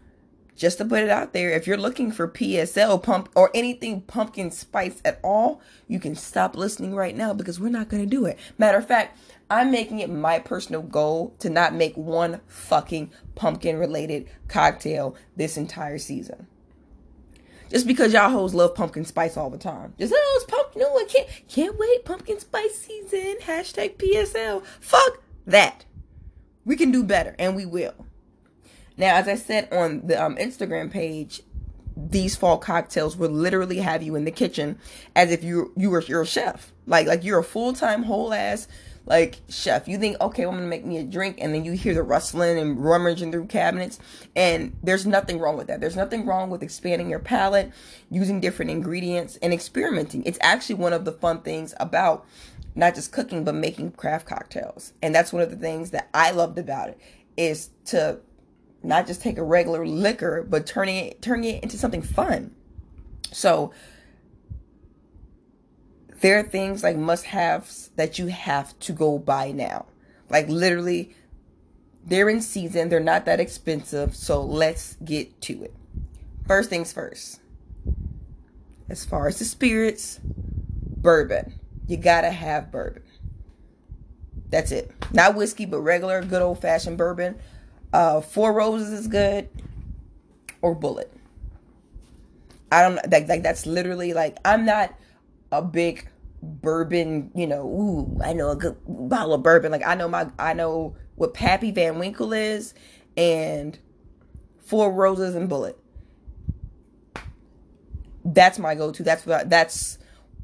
just 0.54 0.78
to 0.78 0.84
put 0.84 1.04
it 1.04 1.08
out 1.08 1.32
there, 1.32 1.50
if 1.50 1.66
you're 1.66 1.76
looking 1.76 2.10
for 2.10 2.26
PSL 2.28 3.00
pump 3.02 3.28
or 3.36 3.50
anything 3.54 4.02
pumpkin 4.02 4.50
spice 4.50 5.00
at 5.04 5.20
all, 5.22 5.62
you 5.86 6.00
can 6.00 6.16
stop 6.16 6.56
listening 6.56 6.94
right 6.94 7.16
now 7.16 7.32
because 7.32 7.60
we're 7.60 7.69
not 7.69 7.88
going 7.88 8.02
to 8.02 8.10
do 8.10 8.26
it. 8.26 8.38
Matter 8.58 8.76
of 8.76 8.86
fact, 8.86 9.19
I'm 9.48 9.70
making 9.70 10.00
it 10.00 10.10
my 10.10 10.40
personal 10.40 10.82
goal 10.82 11.34
to 11.38 11.48
not 11.48 11.74
make 11.74 11.96
one 11.96 12.40
fucking 12.48 13.12
pumpkin 13.36 13.78
related 13.78 14.28
cocktail 14.48 15.14
this 15.36 15.56
entire 15.56 15.98
season. 15.98 16.48
Just 17.69 17.87
because 17.87 18.12
y'all 18.12 18.31
hoes 18.31 18.55
love 18.55 18.75
pumpkin 18.75 19.05
spice 19.05 19.37
all 19.37 19.50
the 19.50 19.59
time. 19.59 19.94
Just 19.99 20.12
oh, 20.17 20.41
it's 20.41 20.50
pumpkin. 20.50 20.82
No, 20.82 20.97
I 20.97 21.05
can't 21.05 21.29
can't 21.49 21.79
wait. 21.79 22.05
Pumpkin 22.05 22.41
spice 22.41 22.79
season. 22.79 23.37
Hashtag 23.43 23.97
PSL. 23.97 24.65
Fuck 24.81 25.23
that. 25.47 25.85
We 26.65 26.76
can 26.76 26.91
do 26.91 27.03
better, 27.03 27.35
and 27.38 27.56
we 27.56 27.67
will. 27.67 28.06
Now, 28.97 29.17
as 29.17 29.29
I 29.29 29.37
said 29.37 29.73
on 29.73 30.06
the 30.06 30.23
um, 30.23 30.37
Instagram 30.37 30.91
page, 30.91 31.43
these 31.97 32.37
fall 32.37 32.59
cocktails 32.59 33.17
will 33.17 33.31
literally 33.31 33.79
have 33.79 34.03
you 34.03 34.15
in 34.15 34.25
the 34.25 34.31
kitchen 34.31 34.79
as 35.17 35.31
if 35.31 35.43
you 35.43 35.73
you 35.76 35.91
were 35.91 36.03
you're 36.03 36.22
a 36.22 36.27
chef. 36.27 36.72
Like 36.87 37.06
like 37.06 37.25
you're 37.25 37.39
a 37.39 37.44
full 37.44 37.72
time 37.72 38.05
whole 38.05 38.32
ass 38.32 38.69
like 39.08 39.41
chef. 39.48 39.88
You 39.88 39.98
think, 39.98 40.20
okay, 40.20 40.44
well, 40.44 40.53
I'm 40.55 40.58
gonna 40.58 40.69
make 40.69 40.84
me 40.84 40.98
a 40.98 41.03
drink, 41.03 41.38
and 41.41 41.55
then 41.55 41.65
you 41.65 41.72
hear 41.72 41.94
the 41.94 42.03
rustling 42.03 42.58
and 42.58 42.82
rummaging 42.82 43.32
through 43.32 43.46
cabinets, 43.46 43.98
and 44.36 44.77
there's 44.82 45.06
nothing 45.06 45.38
wrong 45.38 45.56
with 45.56 45.67
that. 45.69 45.81
There's 45.81 45.96
nothing 45.96 46.27
wrong 46.27 46.50
with 46.50 46.62
expanding 46.62 47.08
your 47.08 47.19
palate, 47.19 47.72
using 48.10 48.41
different 48.41 48.70
ingredients, 48.70 49.38
and 49.43 49.53
experimenting. 49.53 50.24
It's 50.24 50.38
actually 50.43 50.77
one 50.77 50.93
of 50.93 51.05
the 51.05 51.12
fun 51.12 51.41
things 51.41 51.74
about 51.81 52.27
not 52.74 52.94
just 52.94 53.10
cooking 53.10 53.44
but 53.44 53.55
making 53.55 53.93
craft 53.93 54.27
cocktails, 54.27 54.93
and 55.03 55.15
that's 55.15 55.32
one 55.32 55.43
of 55.43 55.50
the 55.50 55.56
things 55.56 55.91
that 55.91 56.10
I 56.12 56.31
loved 56.31 56.58
about 56.58 56.91
it 56.91 57.00
is 57.36 57.70
to 57.86 58.20
not 58.82 59.06
just 59.06 59.22
take 59.22 59.38
a 59.38 59.43
regular 59.43 59.84
liquor 59.86 60.46
but 60.48 60.65
turning 60.67 60.96
it 60.96 61.20
turning 61.20 61.56
it 61.56 61.62
into 61.62 61.79
something 61.79 62.03
fun. 62.03 62.55
So 63.32 63.72
there 66.20 66.39
are 66.39 66.43
things 66.43 66.82
like 66.82 66.96
must 66.96 67.25
haves 67.27 67.91
that 67.96 68.19
you 68.19 68.27
have 68.27 68.79
to 68.81 68.93
go 68.93 69.19
buy 69.19 69.53
now. 69.53 69.87
Like 70.31 70.48
literally, 70.48 71.15
they're 72.05 72.29
in 72.29 72.41
season, 72.41 72.89
they're 72.89 73.01
not 73.01 73.25
that 73.27 73.41
expensive, 73.41 74.15
so 74.17 74.43
let's 74.43 74.96
get 75.05 75.41
to 75.43 75.63
it. 75.65 75.75
First 76.46 76.70
things 76.70 76.93
first. 76.93 77.41
As 78.89 79.05
far 79.05 79.29
as 79.29 79.39
the 79.39 79.44
spirits, 79.44 80.19
bourbon. 80.22 81.60
You 81.87 81.96
gotta 81.96 82.31
have 82.31 82.72
bourbon. 82.72 83.03
That's 84.51 84.72
it. 84.72 84.91
Not 85.13 85.34
whiskey, 85.34 85.67
but 85.67 85.81
regular, 85.81 86.22
good 86.22 86.43
old 86.43 86.60
fashioned 86.60 86.96
bourbon. 86.96 87.37
Uh, 87.93 88.20
Four 88.20 88.53
Roses 88.53 88.91
is 88.93 89.06
good, 89.06 89.48
or 90.63 90.75
Bulleit. 90.75 91.08
I 92.70 92.82
don't 92.82 92.96
like 93.10 93.29
like 93.29 93.43
that's 93.43 93.67
literally 93.67 94.13
like 94.13 94.37
I'm 94.44 94.67
not 94.67 94.94
a 95.50 95.62
big 95.62 96.08
bourbon, 96.43 97.31
you 97.34 97.46
know, 97.46 97.67
ooh, 97.67 98.20
I 98.24 98.32
know 98.32 98.50
a 98.50 98.56
good 98.56 98.76
bottle 98.86 99.34
of 99.34 99.43
bourbon. 99.43 99.72
Like 99.72 99.86
I 99.86 99.94
know 99.94 100.08
my 100.08 100.28
I 100.38 100.55
know 100.55 100.96
what 101.17 101.34
Pappy 101.34 101.70
Van 101.70 101.98
Winkle 101.98 102.32
is 102.32 102.74
and 103.17 103.78
Four 104.58 104.93
Roses 104.93 105.34
and 105.34 105.48
Bulleit. 105.48 105.76
That's 108.24 108.58
my 108.58 108.74
go-to. 108.74 109.02
That's 109.02 109.24
what 109.24 109.40
I, 109.40 109.44
that's 109.44 109.98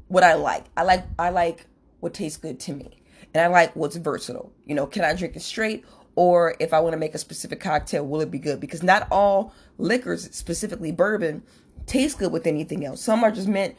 what 0.07 0.23
I 0.23 0.33
like. 0.33 0.65
I 0.75 0.83
like 0.83 1.05
I 1.19 1.29
like 1.29 1.67
what 1.99 2.13
tastes 2.13 2.37
good 2.37 2.59
to 2.61 2.73
me. 2.73 3.01
And 3.33 3.43
I 3.43 3.47
like 3.47 3.75
what's 3.75 3.97
versatile. 3.97 4.51
You 4.65 4.75
know, 4.75 4.87
can 4.87 5.03
I 5.03 5.13
drink 5.13 5.35
it 5.35 5.41
straight 5.41 5.85
or 6.15 6.55
if 6.59 6.73
I 6.73 6.79
want 6.79 6.93
to 6.93 6.97
make 6.97 7.13
a 7.13 7.17
specific 7.17 7.59
cocktail, 7.59 8.05
will 8.05 8.21
it 8.21 8.31
be 8.31 8.39
good? 8.39 8.59
Because 8.59 8.81
not 8.81 9.07
all 9.11 9.53
liquors, 9.77 10.33
specifically 10.33 10.91
bourbon, 10.91 11.43
taste 11.85 12.17
good 12.17 12.31
with 12.31 12.47
anything 12.47 12.85
else. 12.85 13.01
Some 13.01 13.23
are 13.23 13.31
just 13.31 13.47
meant 13.47 13.75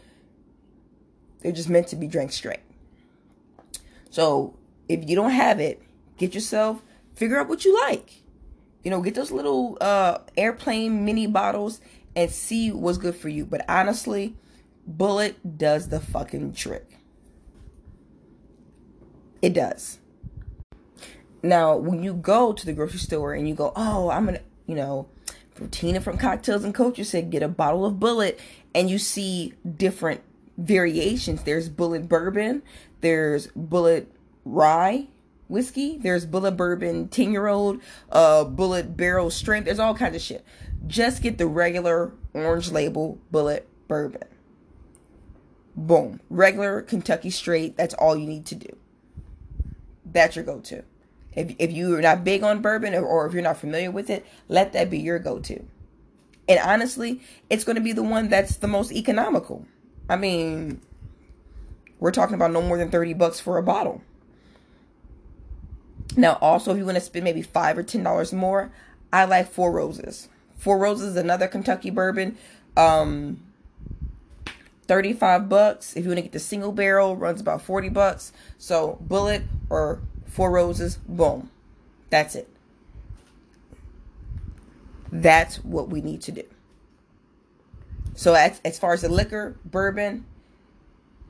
they're 1.40 1.52
just 1.52 1.68
meant 1.68 1.88
to 1.88 1.96
be 1.96 2.06
drank 2.06 2.32
straight. 2.32 2.60
So 4.10 4.56
if 4.88 5.08
you 5.08 5.16
don't 5.16 5.30
have 5.30 5.60
it, 5.60 5.82
get 6.16 6.34
yourself 6.34 6.82
figure 7.16 7.38
out 7.38 7.48
what 7.48 7.64
you 7.64 7.74
like. 7.74 8.22
You 8.84 8.90
know, 8.90 9.00
get 9.00 9.14
those 9.14 9.32
little 9.32 9.76
uh 9.80 10.18
airplane 10.36 11.04
mini 11.04 11.26
bottles 11.26 11.80
and 12.14 12.30
see 12.30 12.70
what's 12.70 12.98
good 12.98 13.16
for 13.16 13.28
you. 13.28 13.44
But 13.44 13.64
honestly, 13.68 14.36
Bulleit 14.88 15.34
does 15.56 15.88
the 15.88 15.98
fucking 15.98 16.52
trick. 16.52 16.98
It 19.42 19.52
does. 19.52 19.98
Now, 21.42 21.76
when 21.76 22.02
you 22.02 22.14
go 22.14 22.52
to 22.52 22.66
the 22.66 22.72
grocery 22.72 22.98
store 22.98 23.34
and 23.34 23.48
you 23.48 23.54
go, 23.54 23.72
oh, 23.76 24.10
I'm 24.10 24.24
gonna, 24.24 24.40
you 24.66 24.74
know, 24.74 25.08
Tina 25.70 26.00
from 26.00 26.18
Cocktails 26.18 26.64
and 26.64 26.74
Culture 26.74 27.04
said 27.04 27.30
get 27.30 27.42
a 27.42 27.48
bottle 27.48 27.84
of 27.84 27.94
Bulleit, 27.94 28.38
and 28.74 28.90
you 28.90 28.98
see 28.98 29.54
different 29.76 30.22
variations. 30.56 31.42
There's 31.42 31.68
Bulleit 31.68 32.08
bourbon, 32.08 32.62
there's 33.00 33.48
Bulleit 33.48 34.06
rye 34.44 35.08
whiskey, 35.48 35.96
there's 35.98 36.26
Bulleit 36.26 36.56
bourbon 36.56 37.08
10 37.08 37.32
year 37.32 37.46
old, 37.46 37.80
uh, 38.10 38.44
Bulleit 38.44 38.96
barrel 38.96 39.30
strength. 39.30 39.66
There's 39.66 39.78
all 39.78 39.94
kinds 39.94 40.16
of 40.16 40.22
shit. 40.22 40.44
Just 40.86 41.22
get 41.22 41.38
the 41.38 41.46
regular 41.46 42.12
orange 42.32 42.70
label 42.70 43.18
Bulleit 43.32 43.62
bourbon. 43.88 44.22
Boom. 45.76 46.20
Regular 46.30 46.80
Kentucky 46.82 47.30
straight. 47.30 47.76
That's 47.76 47.94
all 47.94 48.16
you 48.16 48.26
need 48.26 48.46
to 48.46 48.54
do. 48.54 48.76
That's 50.04 50.36
your 50.36 50.44
go 50.44 50.60
to. 50.60 50.82
If, 51.34 51.54
if 51.58 51.70
you're 51.70 52.00
not 52.00 52.24
big 52.24 52.42
on 52.42 52.62
bourbon 52.62 52.94
or, 52.94 53.04
or 53.04 53.26
if 53.26 53.34
you're 53.34 53.42
not 53.42 53.58
familiar 53.58 53.90
with 53.90 54.08
it, 54.08 54.24
let 54.48 54.72
that 54.72 54.88
be 54.88 54.98
your 54.98 55.18
go 55.18 55.38
to. 55.40 55.62
And 56.48 56.60
honestly, 56.60 57.20
it's 57.50 57.64
going 57.64 57.76
to 57.76 57.82
be 57.82 57.92
the 57.92 58.02
one 58.02 58.28
that's 58.28 58.56
the 58.56 58.68
most 58.68 58.92
economical. 58.92 59.66
I 60.08 60.16
mean, 60.16 60.80
we're 61.98 62.12
talking 62.12 62.34
about 62.34 62.52
no 62.52 62.62
more 62.62 62.78
than 62.78 62.90
30 62.90 63.14
bucks 63.14 63.40
for 63.40 63.58
a 63.58 63.62
bottle. 63.62 64.02
Now, 66.16 66.38
also, 66.40 66.72
if 66.72 66.78
you 66.78 66.84
want 66.84 66.96
to 66.96 67.00
spend 67.00 67.24
maybe 67.24 67.42
five 67.42 67.76
or 67.76 67.82
ten 67.82 68.02
dollars 68.02 68.32
more, 68.32 68.72
I 69.12 69.24
like 69.26 69.50
Four 69.50 69.72
Roses. 69.72 70.28
Four 70.56 70.78
Roses 70.78 71.10
is 71.10 71.16
another 71.16 71.46
Kentucky 71.46 71.90
bourbon. 71.90 72.38
Um, 72.76 73.42
35 74.86 75.48
bucks. 75.48 75.94
If 75.96 76.04
you 76.04 76.10
want 76.10 76.18
to 76.18 76.22
get 76.22 76.32
the 76.32 76.38
single 76.38 76.72
barrel, 76.72 77.16
runs 77.16 77.40
about 77.40 77.60
40 77.62 77.90
bucks. 77.90 78.32
So, 78.56 78.98
Bulleit 79.06 79.44
or 79.68 80.00
Four 80.26 80.50
Roses, 80.50 80.96
boom. 81.06 81.50
That's 82.08 82.34
it. 82.34 82.48
That's 85.12 85.56
what 85.64 85.88
we 85.88 86.00
need 86.00 86.22
to 86.22 86.32
do. 86.32 86.44
So, 88.16 88.32
as, 88.32 88.60
as 88.64 88.78
far 88.78 88.94
as 88.94 89.02
the 89.02 89.10
liquor, 89.10 89.56
bourbon, 89.64 90.24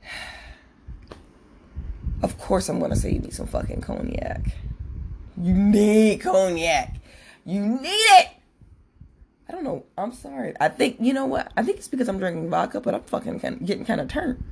of 2.23 2.39
course, 2.39 2.69
I'm 2.69 2.79
to 2.79 2.95
say 2.95 3.11
you 3.11 3.19
need 3.19 3.33
some 3.33 3.45
fucking 3.45 3.81
cognac. 3.81 4.53
You 5.39 5.53
need 5.53 6.21
cognac. 6.21 6.95
You 7.45 7.65
need 7.65 7.89
it. 7.89 8.29
I 9.49 9.51
don't 9.51 9.65
know. 9.65 9.85
I'm 9.97 10.13
sorry. 10.13 10.53
I 10.59 10.69
think 10.69 10.97
you 10.99 11.13
know 11.13 11.25
what? 11.25 11.51
I 11.55 11.63
think 11.63 11.77
it's 11.77 11.89
because 11.89 12.07
I'm 12.07 12.19
drinking 12.19 12.49
vodka, 12.49 12.79
but 12.79 12.95
I'm 12.95 13.03
fucking 13.03 13.41
kind 13.41 13.61
of 13.61 13.65
getting 13.65 13.85
kind 13.85 14.01
of 14.01 14.07
turned. 14.07 14.43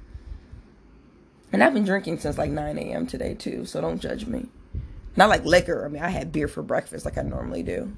And 1.51 1.63
I've 1.63 1.73
been 1.73 1.85
drinking 1.85 2.19
since 2.19 2.37
like 2.37 2.51
9 2.51 2.77
a.m. 2.77 3.07
today 3.07 3.33
too, 3.33 3.65
so 3.65 3.79
don't 3.79 3.99
judge 3.99 4.25
me. 4.25 4.47
Not 5.15 5.29
like 5.29 5.45
liquor. 5.45 5.85
I 5.85 5.87
mean, 5.87 6.03
I 6.03 6.09
had 6.09 6.33
beer 6.33 6.49
for 6.49 6.61
breakfast 6.61 7.05
like 7.05 7.17
I 7.17 7.21
normally 7.21 7.63
do, 7.63 7.93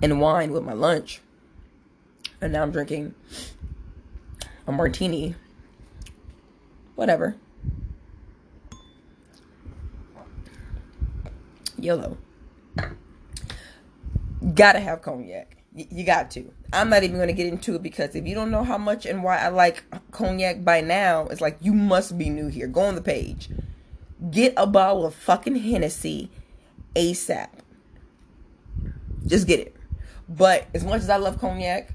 and 0.00 0.20
wine 0.20 0.52
with 0.52 0.62
my 0.62 0.72
lunch. 0.72 1.20
And 2.40 2.52
now 2.52 2.62
I'm 2.62 2.70
drinking 2.70 3.14
a 4.66 4.72
martini. 4.72 5.34
Whatever. 6.94 7.36
Yellow 11.78 12.18
gotta 14.54 14.80
have 14.80 15.02
cognac. 15.02 15.56
you 15.72 16.04
got 16.04 16.30
to. 16.32 16.52
I'm 16.72 16.90
not 16.90 17.04
even 17.04 17.16
going 17.16 17.28
to 17.28 17.34
get 17.34 17.46
into 17.46 17.76
it 17.76 17.82
because 17.82 18.16
if 18.16 18.26
you 18.26 18.34
don't 18.34 18.50
know 18.50 18.64
how 18.64 18.78
much 18.78 19.06
and 19.06 19.22
why 19.22 19.38
I 19.38 19.48
like 19.48 19.84
cognac 20.10 20.64
by 20.64 20.80
now, 20.80 21.26
it's 21.26 21.40
like 21.40 21.58
you 21.60 21.72
must 21.72 22.18
be 22.18 22.28
new 22.28 22.48
here. 22.48 22.66
Go 22.66 22.80
on 22.80 22.96
the 22.96 23.00
page. 23.00 23.48
Get 24.30 24.54
a 24.56 24.66
bottle 24.66 25.06
of 25.06 25.14
fucking 25.14 25.56
Hennessy 25.56 26.30
ASAP. 26.96 27.48
Just 29.26 29.46
get 29.46 29.60
it. 29.60 29.76
But 30.28 30.66
as 30.74 30.84
much 30.84 31.02
as 31.02 31.10
I 31.10 31.16
love 31.16 31.38
cognac, 31.38 31.90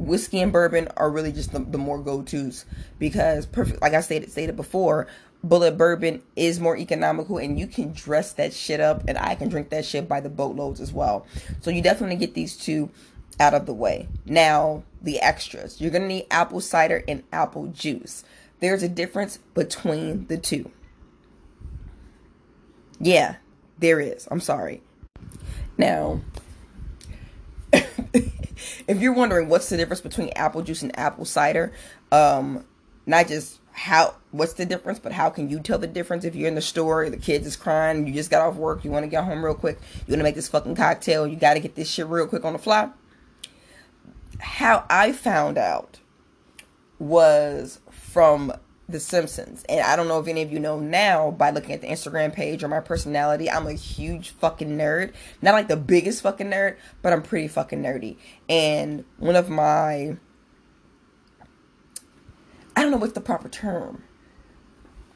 whiskey 0.00 0.40
and 0.40 0.52
bourbon 0.52 0.88
are 0.96 1.10
really 1.10 1.30
just 1.32 1.52
the, 1.52 1.58
the 1.60 1.78
more 1.78 1.98
go-tos 1.98 2.64
because 2.98 3.46
perfect 3.46 3.82
like 3.82 3.94
I 3.94 4.00
stated 4.00 4.30
stated 4.30 4.56
before, 4.56 5.06
Bulleit 5.46 5.76
bourbon 5.76 6.22
is 6.36 6.60
more 6.60 6.76
economical 6.76 7.38
and 7.38 7.58
you 7.58 7.66
can 7.66 7.92
dress 7.92 8.32
that 8.34 8.52
shit 8.52 8.80
up 8.80 9.04
and 9.08 9.16
I 9.16 9.34
can 9.34 9.48
drink 9.48 9.70
that 9.70 9.84
shit 9.84 10.08
by 10.08 10.20
the 10.20 10.28
boatloads 10.28 10.80
as 10.80 10.92
well. 10.92 11.26
So 11.60 11.70
you 11.70 11.82
definitely 11.82 12.16
get 12.16 12.34
these 12.34 12.56
two 12.56 12.90
out 13.38 13.54
of 13.54 13.66
the 13.66 13.74
way. 13.74 14.08
Now, 14.26 14.82
the 15.00 15.20
extras. 15.20 15.80
You're 15.80 15.90
to 15.92 16.00
need 16.00 16.26
apple 16.30 16.60
cider 16.60 17.02
and 17.08 17.22
apple 17.32 17.68
juice. 17.68 18.24
There's 18.60 18.82
a 18.82 18.88
difference 18.88 19.38
between 19.54 20.26
the 20.26 20.36
two. 20.36 20.70
Yeah, 22.98 23.36
there 23.78 24.00
is. 24.00 24.28
I'm 24.30 24.40
sorry. 24.40 24.82
Now, 25.78 26.20
if 28.86 29.00
you're 29.00 29.12
wondering 29.12 29.48
what's 29.48 29.68
the 29.68 29.76
difference 29.76 30.00
between 30.00 30.30
apple 30.30 30.62
juice 30.62 30.82
and 30.82 30.96
apple 30.98 31.24
cider, 31.24 31.72
um, 32.12 32.64
not 33.06 33.28
just 33.28 33.60
how 33.72 34.14
what's 34.30 34.54
the 34.54 34.66
difference 34.66 34.98
but 34.98 35.12
how 35.12 35.30
can 35.30 35.48
you 35.48 35.60
tell 35.60 35.78
the 35.78 35.86
difference? 35.86 36.24
If 36.24 36.34
you're 36.34 36.48
in 36.48 36.54
the 36.54 36.62
store 36.62 37.08
the 37.08 37.16
kids 37.16 37.46
is 37.46 37.56
crying 37.56 38.06
you 38.06 38.12
just 38.12 38.30
got 38.30 38.46
off 38.46 38.56
work 38.56 38.84
you 38.84 38.90
want 38.90 39.04
to 39.04 39.08
get 39.08 39.24
home 39.24 39.44
real 39.44 39.54
quick 39.54 39.78
you 40.06 40.12
want 40.12 40.20
to 40.20 40.24
make 40.24 40.34
this 40.34 40.48
fucking 40.48 40.74
cocktail 40.74 41.26
you 41.26 41.36
got 41.36 41.54
to 41.54 41.60
get 41.60 41.74
this 41.74 41.88
shit 41.88 42.06
real 42.06 42.26
quick 42.26 42.44
on 42.44 42.52
the 42.52 42.58
fly. 42.58 42.90
How 44.38 44.84
i 44.90 45.12
found 45.12 45.58
out 45.58 46.00
was 46.98 47.80
from 47.90 48.52
the 48.92 49.00
simpsons 49.00 49.64
and 49.68 49.80
i 49.80 49.96
don't 49.96 50.08
know 50.08 50.18
if 50.18 50.26
any 50.26 50.42
of 50.42 50.52
you 50.52 50.58
know 50.58 50.78
now 50.78 51.30
by 51.30 51.50
looking 51.50 51.72
at 51.72 51.80
the 51.80 51.86
instagram 51.86 52.32
page 52.32 52.62
or 52.62 52.68
my 52.68 52.80
personality 52.80 53.50
i'm 53.50 53.66
a 53.66 53.72
huge 53.72 54.30
fucking 54.30 54.76
nerd 54.76 55.12
not 55.42 55.52
like 55.52 55.68
the 55.68 55.76
biggest 55.76 56.22
fucking 56.22 56.50
nerd 56.50 56.76
but 57.02 57.12
i'm 57.12 57.22
pretty 57.22 57.48
fucking 57.48 57.82
nerdy 57.82 58.16
and 58.48 59.04
one 59.18 59.36
of 59.36 59.48
my 59.48 60.16
I 62.76 62.82
don't 62.82 62.92
know 62.92 62.98
what's 62.98 63.12
the 63.12 63.20
proper 63.20 63.48
term. 63.48 64.04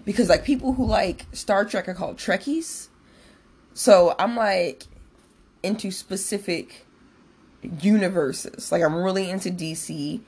Because 0.05 0.29
like 0.29 0.45
people 0.45 0.75
who 0.75 0.85
like 0.85 1.27
Star 1.33 1.65
Trek 1.65 1.89
are 1.89 1.95
called 1.95 2.19
Trekkies. 2.19 2.89
So 3.73 4.15
I'm 4.19 4.37
like 4.37 4.85
into 5.63 5.91
specific 5.91 6.87
universes. 7.81 8.71
Like 8.71 8.83
I'm 8.83 8.95
really 8.95 9.31
into 9.31 9.51
DC, 9.51 10.21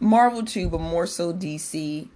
Marvel 0.00 0.44
too, 0.44 0.68
but 0.68 0.80
more 0.80 1.06
so 1.06 1.32
DC 1.32 2.08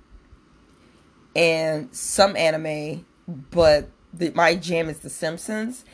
and 1.36 1.94
some 1.94 2.34
anime, 2.34 3.04
but 3.28 3.90
the, 4.12 4.30
my 4.30 4.54
jam 4.54 4.88
is 4.88 5.00
The 5.00 5.10
Simpsons. 5.10 5.84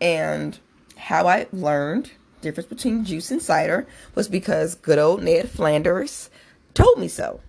And 0.00 0.58
how 0.96 1.26
I 1.26 1.48
learned 1.52 2.12
difference 2.40 2.68
between 2.68 3.04
juice 3.04 3.30
and 3.30 3.42
cider 3.42 3.86
was 4.14 4.28
because 4.28 4.74
good 4.76 4.98
old 4.98 5.22
Ned 5.22 5.50
Flanders 5.50 6.30
told 6.74 6.98
me 6.98 7.08
so. 7.08 7.40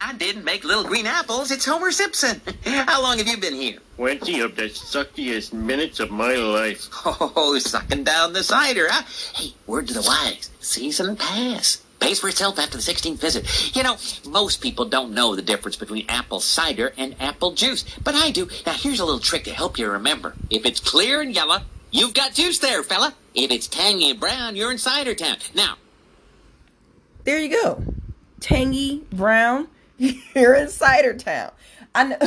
I 0.00 0.14
didn't 0.14 0.44
make 0.44 0.64
little 0.64 0.84
green 0.84 1.06
apples. 1.06 1.50
It's 1.50 1.66
Homer 1.66 1.90
Simpson. 1.92 2.40
How 2.64 3.02
long 3.02 3.18
have 3.18 3.28
you 3.28 3.36
been 3.36 3.54
here? 3.54 3.78
Twenty 3.96 4.40
of 4.40 4.56
the 4.56 4.62
suckiest 4.62 5.52
minutes 5.52 6.00
of 6.00 6.10
my 6.10 6.34
life. 6.34 6.88
Oh, 7.04 7.58
sucking 7.58 8.04
down 8.04 8.32
the 8.32 8.42
cider, 8.42 8.86
huh? 8.90 9.02
Hey, 9.34 9.52
word 9.66 9.88
to 9.88 9.94
the 9.94 10.00
wise. 10.00 10.50
Season 10.60 11.16
pass. 11.16 11.82
Pays 12.00 12.18
for 12.18 12.28
itself 12.28 12.58
after 12.58 12.76
the 12.76 12.82
16th 12.82 13.18
visit. 13.18 13.76
You 13.76 13.82
know, 13.82 13.96
most 14.28 14.60
people 14.60 14.86
don't 14.86 15.12
know 15.12 15.36
the 15.36 15.42
difference 15.42 15.76
between 15.76 16.06
apple 16.08 16.40
cider 16.40 16.92
and 16.96 17.14
apple 17.20 17.52
juice, 17.52 17.84
but 18.02 18.14
I 18.14 18.30
do. 18.30 18.48
Now, 18.66 18.72
here's 18.72 19.00
a 19.00 19.04
little 19.04 19.20
trick 19.20 19.44
to 19.44 19.52
help 19.52 19.78
you 19.78 19.88
remember. 19.88 20.34
If 20.50 20.66
it's 20.66 20.80
clear 20.80 21.20
and 21.20 21.34
yellow, 21.34 21.58
you've 21.90 22.14
got 22.14 22.34
juice 22.34 22.58
there, 22.58 22.82
fella. 22.82 23.14
If 23.34 23.50
it's 23.50 23.68
tangy 23.68 24.10
and 24.10 24.18
brown, 24.18 24.56
you're 24.56 24.72
in 24.72 24.78
cider 24.78 25.14
town. 25.14 25.36
Now, 25.54 25.76
there 27.24 27.38
you 27.38 27.50
go. 27.50 27.84
Tangy, 28.40 29.04
brown 29.12 29.68
You're 30.34 30.54
in 30.54 30.68
Cider 30.68 31.14
Town. 31.14 31.50
I 31.94 32.04
know. 32.04 32.18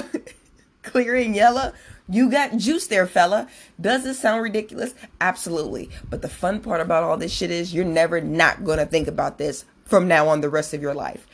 Clear 0.84 1.16
and 1.16 1.36
yellow. 1.36 1.74
You 2.10 2.30
got 2.30 2.58
juice 2.58 2.88
there, 2.88 3.08
fella. 3.08 3.48
Does 3.80 4.04
this 4.04 4.20
sound 4.20 4.44
ridiculous? 4.44 4.94
Absolutely. 5.22 5.90
But 6.10 6.22
the 6.22 6.30
fun 6.30 6.60
part 6.60 6.82
about 6.82 7.04
all 7.04 7.18
this 7.18 7.32
shit 7.32 7.50
is 7.50 7.74
you're 7.74 7.86
never 7.86 8.20
not 8.20 8.66
going 8.66 8.80
to 8.80 8.86
think 8.86 9.08
about 9.08 9.38
this 9.38 9.66
from 9.86 10.08
now 10.08 10.28
on 10.28 10.42
the 10.42 10.50
rest 10.50 10.74
of 10.74 10.82
your 10.82 10.94
life. 10.94 11.26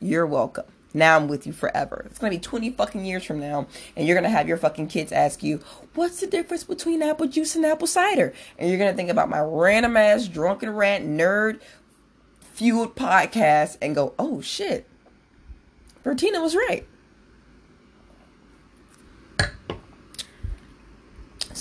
You're 0.00 0.26
welcome. 0.26 0.64
Now 0.94 1.16
I'm 1.16 1.28
with 1.28 1.46
you 1.46 1.52
forever. 1.52 2.04
It's 2.06 2.18
gonna 2.18 2.32
be 2.32 2.38
20 2.38 2.70
fucking 2.70 3.04
years 3.04 3.24
from 3.24 3.40
now, 3.40 3.66
and 3.96 4.06
you're 4.06 4.16
gonna 4.16 4.28
have 4.28 4.48
your 4.48 4.58
fucking 4.58 4.88
kids 4.88 5.10
ask 5.10 5.42
you, 5.42 5.60
What's 5.94 6.20
the 6.20 6.26
difference 6.26 6.64
between 6.64 7.02
apple 7.02 7.26
juice 7.26 7.56
and 7.56 7.64
apple 7.64 7.86
cider? 7.86 8.32
And 8.58 8.68
you're 8.68 8.78
gonna 8.78 8.92
think 8.92 9.10
about 9.10 9.30
my 9.30 9.40
random 9.40 9.96
ass 9.96 10.28
drunken 10.28 10.70
rant 10.70 11.06
nerd 11.06 11.60
fueled 12.52 12.94
podcast 12.94 13.78
and 13.80 13.94
go, 13.94 14.12
Oh 14.18 14.40
shit. 14.40 14.86
Bertina 16.04 16.42
was 16.42 16.56
right. 16.56 16.86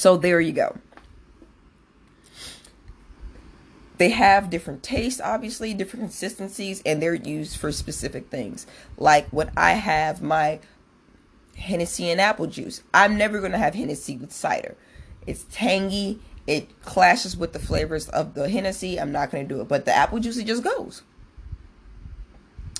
So 0.01 0.17
there 0.17 0.41
you 0.41 0.51
go. 0.51 0.79
They 3.99 4.09
have 4.09 4.49
different 4.49 4.81
tastes, 4.81 5.21
obviously, 5.21 5.75
different 5.75 6.05
consistencies, 6.05 6.81
and 6.87 6.99
they're 6.99 7.13
used 7.13 7.57
for 7.57 7.71
specific 7.71 8.31
things. 8.31 8.65
Like 8.97 9.29
when 9.29 9.51
I 9.55 9.73
have 9.73 10.19
my 10.19 10.59
Hennessy 11.55 12.09
and 12.09 12.19
apple 12.19 12.47
juice, 12.47 12.81
I'm 12.95 13.15
never 13.15 13.41
going 13.41 13.51
to 13.51 13.59
have 13.59 13.75
Hennessy 13.75 14.17
with 14.17 14.31
cider. 14.31 14.75
It's 15.27 15.45
tangy, 15.51 16.19
it 16.47 16.81
clashes 16.81 17.37
with 17.37 17.53
the 17.53 17.59
flavors 17.59 18.09
of 18.09 18.33
the 18.33 18.49
Hennessy. 18.49 18.99
I'm 18.99 19.11
not 19.11 19.29
going 19.29 19.47
to 19.47 19.53
do 19.53 19.61
it. 19.61 19.67
But 19.67 19.85
the 19.85 19.95
apple 19.95 20.17
juice, 20.17 20.37
it 20.37 20.47
just 20.47 20.63
goes. 20.63 21.03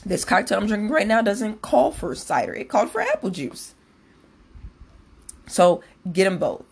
This 0.03 0.25
cocktail 0.25 0.57
I'm 0.57 0.65
drinking 0.65 0.89
right 0.89 1.05
now 1.05 1.21
doesn't 1.21 1.61
call 1.61 1.91
for 1.91 2.15
cider, 2.15 2.55
it 2.55 2.67
called 2.67 2.89
for 2.89 2.99
apple 2.99 3.29
juice. 3.29 3.75
So 5.45 5.83
get 6.11 6.23
them 6.23 6.39
both. 6.39 6.65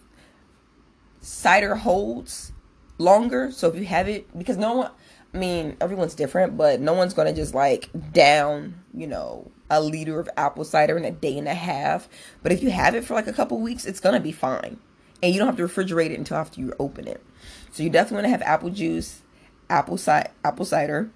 Cider 1.22 1.76
holds 1.76 2.52
longer. 2.98 3.52
So 3.52 3.68
if 3.68 3.76
you 3.76 3.86
have 3.86 4.08
it, 4.08 4.38
because 4.38 4.58
no 4.58 4.74
one, 4.74 4.92
I 5.34 5.38
mean, 5.38 5.78
everyone's 5.80 6.16
different, 6.16 6.58
but 6.58 6.80
no 6.80 6.94
one's 6.94 7.14
gonna 7.14 7.34
just 7.34 7.54
like 7.54 7.90
down, 8.12 8.82
you 8.94 9.08
know, 9.08 9.52
a 9.70 9.82
liter 9.82 10.20
of 10.20 10.30
apple 10.38 10.64
cider 10.64 10.98
in 10.98 11.06
a 11.06 11.12
day 11.12 11.38
and 11.38 11.48
a 11.48 11.54
half. 11.54 12.10
But 12.42 12.52
if 12.52 12.64
you 12.64 12.72
have 12.72 12.96
it 12.96 13.06
for 13.06 13.14
like 13.14 13.28
a 13.28 13.34
couple 13.34 13.60
weeks, 13.60 13.86
it's 13.86 14.00
gonna 14.00 14.20
be 14.20 14.32
fine, 14.32 14.80
and 15.22 15.34
you 15.34 15.40
don't 15.40 15.48
have 15.48 15.58
to 15.58 15.68
refrigerate 15.68 16.12
it 16.12 16.18
until 16.18 16.38
after 16.38 16.60
you 16.60 16.74
open 16.80 17.08
it. 17.08 17.24
So 17.72 17.84
you 17.84 17.90
definitely 17.90 18.16
want 18.16 18.26
to 18.26 18.32
have 18.32 18.42
apple 18.42 18.72
juice, 18.72 19.22
apple 19.70 19.98
cider, 19.98 20.32
apple 20.44 20.66
cider, 20.66 21.12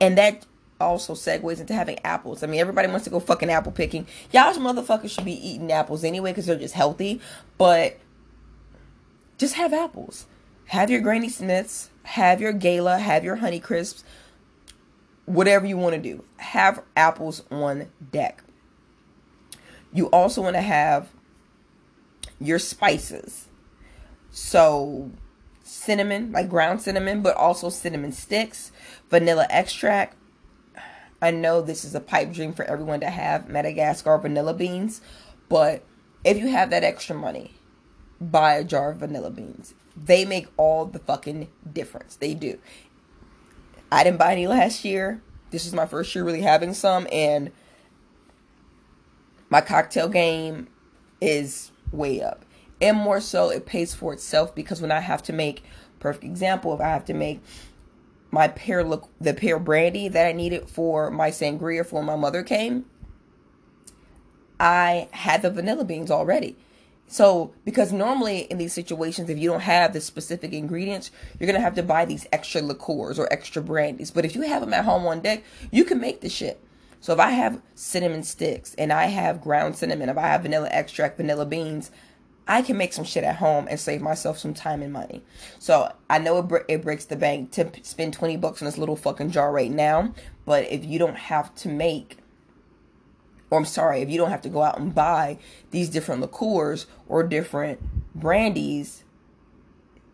and 0.00 0.16
that 0.16 0.46
also 0.80 1.14
segues 1.14 1.60
into 1.60 1.74
having 1.74 1.98
apples. 2.04 2.42
I 2.42 2.46
mean, 2.46 2.60
everybody 2.60 2.88
wants 2.88 3.04
to 3.04 3.10
go 3.10 3.20
fucking 3.20 3.50
apple 3.50 3.72
picking. 3.72 4.06
Y'all 4.32 4.54
motherfuckers 4.54 5.10
should 5.10 5.24
be 5.24 5.46
eating 5.46 5.70
apples 5.70 6.04
anyway 6.04 6.30
because 6.30 6.46
they're 6.46 6.56
just 6.56 6.74
healthy, 6.74 7.20
but 7.58 7.98
just 9.40 9.54
have 9.54 9.72
apples. 9.72 10.26
Have 10.66 10.90
your 10.90 11.00
Granny 11.00 11.30
Smiths, 11.30 11.88
have 12.02 12.42
your 12.42 12.52
Gala, 12.52 12.98
have 12.98 13.24
your 13.24 13.36
Honey 13.36 13.58
Crisps, 13.58 14.04
whatever 15.24 15.64
you 15.66 15.78
want 15.78 15.94
to 15.96 16.00
do. 16.00 16.22
Have 16.36 16.82
apples 16.94 17.42
on 17.50 17.88
deck. 18.12 18.44
You 19.92 20.06
also 20.10 20.42
want 20.42 20.56
to 20.56 20.62
have 20.62 21.08
your 22.38 22.58
spices. 22.58 23.48
So, 24.30 25.10
cinnamon, 25.64 26.32
like 26.32 26.50
ground 26.50 26.82
cinnamon, 26.82 27.22
but 27.22 27.34
also 27.34 27.70
cinnamon 27.70 28.12
sticks, 28.12 28.70
vanilla 29.08 29.46
extract. 29.48 30.16
I 31.22 31.30
know 31.30 31.62
this 31.62 31.84
is 31.84 31.94
a 31.94 32.00
pipe 32.00 32.32
dream 32.32 32.52
for 32.52 32.66
everyone 32.66 33.00
to 33.00 33.10
have 33.10 33.48
Madagascar 33.48 34.18
vanilla 34.18 34.52
beans, 34.52 35.00
but 35.48 35.82
if 36.24 36.36
you 36.36 36.48
have 36.48 36.68
that 36.70 36.84
extra 36.84 37.16
money, 37.16 37.54
buy 38.20 38.54
a 38.54 38.64
jar 38.64 38.92
of 38.92 38.98
vanilla 38.98 39.30
beans. 39.30 39.74
They 39.96 40.24
make 40.24 40.48
all 40.56 40.86
the 40.86 40.98
fucking 40.98 41.48
difference. 41.72 42.16
They 42.16 42.34
do. 42.34 42.58
I 43.90 44.04
didn't 44.04 44.18
buy 44.18 44.32
any 44.32 44.46
last 44.46 44.84
year. 44.84 45.20
This 45.50 45.66
is 45.66 45.72
my 45.72 45.86
first 45.86 46.14
year 46.14 46.24
really 46.24 46.42
having 46.42 46.74
some, 46.74 47.08
and 47.10 47.50
my 49.48 49.60
cocktail 49.60 50.08
game 50.08 50.68
is 51.20 51.72
way 51.90 52.22
up. 52.22 52.44
And 52.80 52.96
more 52.96 53.20
so, 53.20 53.50
it 53.50 53.66
pays 53.66 53.94
for 53.94 54.12
itself 54.12 54.54
because 54.54 54.80
when 54.80 54.92
I 54.92 55.00
have 55.00 55.22
to 55.24 55.32
make, 55.32 55.64
perfect 55.98 56.24
example, 56.24 56.72
if 56.72 56.80
I 56.80 56.88
have 56.88 57.04
to 57.06 57.14
make 57.14 57.42
my 58.30 58.48
pear 58.48 58.84
look 58.84 59.08
the 59.20 59.34
pear 59.34 59.58
brandy 59.58 60.08
that 60.08 60.26
I 60.26 60.32
needed 60.32 60.68
for 60.68 61.10
my 61.10 61.30
sangria 61.30 61.84
for 61.84 61.96
when 61.96 62.06
my 62.06 62.16
mother 62.16 62.42
came, 62.42 62.86
I 64.58 65.08
had 65.12 65.42
the 65.42 65.50
vanilla 65.50 65.84
beans 65.84 66.10
already. 66.10 66.56
So, 67.12 67.52
because 67.64 67.92
normally 67.92 68.42
in 68.42 68.58
these 68.58 68.72
situations, 68.72 69.28
if 69.28 69.36
you 69.36 69.50
don't 69.50 69.62
have 69.62 69.92
the 69.92 70.00
specific 70.00 70.52
ingredients, 70.52 71.10
you're 71.38 71.48
gonna 71.48 71.60
have 71.60 71.74
to 71.74 71.82
buy 71.82 72.04
these 72.04 72.24
extra 72.30 72.62
liqueurs 72.62 73.18
or 73.18 73.30
extra 73.32 73.60
brandies. 73.60 74.12
But 74.12 74.24
if 74.24 74.36
you 74.36 74.42
have 74.42 74.60
them 74.60 74.72
at 74.72 74.84
home 74.84 75.04
on 75.08 75.18
deck, 75.18 75.42
you 75.72 75.82
can 75.82 76.00
make 76.00 76.20
the 76.20 76.28
shit. 76.28 76.62
So, 77.00 77.12
if 77.12 77.18
I 77.18 77.32
have 77.32 77.60
cinnamon 77.74 78.22
sticks 78.22 78.76
and 78.78 78.92
I 78.92 79.06
have 79.06 79.40
ground 79.40 79.74
cinnamon, 79.74 80.08
if 80.08 80.16
I 80.16 80.28
have 80.28 80.42
vanilla 80.42 80.68
extract, 80.70 81.16
vanilla 81.16 81.46
beans, 81.46 81.90
I 82.46 82.62
can 82.62 82.76
make 82.76 82.92
some 82.92 83.04
shit 83.04 83.24
at 83.24 83.36
home 83.36 83.66
and 83.68 83.80
save 83.80 84.00
myself 84.00 84.38
some 84.38 84.54
time 84.54 84.80
and 84.80 84.92
money. 84.92 85.24
So, 85.58 85.92
I 86.08 86.18
know 86.18 86.38
it, 86.38 86.64
it 86.68 86.82
breaks 86.84 87.06
the 87.06 87.16
bank 87.16 87.50
to 87.52 87.72
spend 87.82 88.12
20 88.12 88.36
bucks 88.36 88.62
on 88.62 88.66
this 88.66 88.78
little 88.78 88.94
fucking 88.94 89.32
jar 89.32 89.50
right 89.50 89.72
now. 89.72 90.14
But 90.44 90.70
if 90.70 90.84
you 90.84 91.00
don't 91.00 91.18
have 91.18 91.52
to 91.56 91.68
make 91.68 92.19
or 93.50 93.58
I'm 93.58 93.64
sorry, 93.64 94.00
if 94.00 94.08
you 94.08 94.16
don't 94.16 94.30
have 94.30 94.42
to 94.42 94.48
go 94.48 94.62
out 94.62 94.78
and 94.78 94.94
buy 94.94 95.38
these 95.72 95.88
different 95.88 96.20
liqueurs 96.20 96.86
or 97.08 97.22
different 97.24 97.80
brandies 98.14 99.02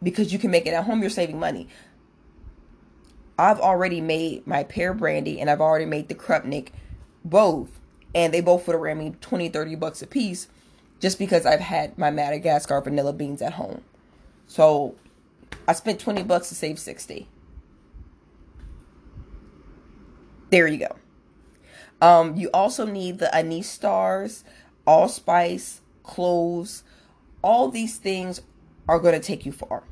because 0.03 0.33
you 0.33 0.39
can 0.39 0.51
make 0.51 0.67
it 0.67 0.71
at 0.71 0.85
home, 0.85 1.01
you're 1.01 1.11
saving 1.11 1.39
money. 1.39 1.69
I've 3.39 3.61
already 3.61 4.01
made 4.01 4.47
my 4.47 4.65
pear 4.65 4.95
brandy 4.95 5.41
and 5.41 5.51
I've 5.51 5.61
already 5.61 5.85
made 5.85 6.09
the 6.09 6.15
Krupnik 6.15 6.69
both. 7.25 7.79
And 8.15 8.33
they 8.33 8.41
both 8.41 8.67
would 8.67 8.73
have 8.73 8.81
ran 8.81 8.99
me 8.99 9.15
20, 9.21 9.51
30 9.51 9.75
bucks 9.75 10.01
a 10.01 10.07
piece 10.07 10.49
just 11.01 11.19
because 11.19 11.45
I've 11.45 11.61
had 11.61 11.99
my 11.99 12.11
Madagascar 12.11 12.81
vanilla 12.81 13.13
beans 13.13 13.43
at 13.43 13.55
home. 13.55 13.83
So 14.47 14.95
I 15.69 15.75
spent 15.75 16.01
20 16.01 16.23
bucks 16.23 16.49
to 16.49 16.55
save 16.55 16.79
60. 16.79 17.29
There 20.49 20.67
you 20.67 20.79
go. 20.79 20.97
Um, 22.01 22.37
you 22.37 22.51
also 22.53 22.85
need 22.85 23.19
the 23.19 23.35
anise 23.35 23.69
stars, 23.69 24.45
allspice, 24.87 25.81
cloves. 26.03 26.83
All 27.43 27.69
these 27.69 27.97
things 27.97 28.43
are 28.89 28.99
going 28.99 29.15
to 29.15 29.27
take 29.27 29.47
you 29.47 29.53
far. 29.53 29.85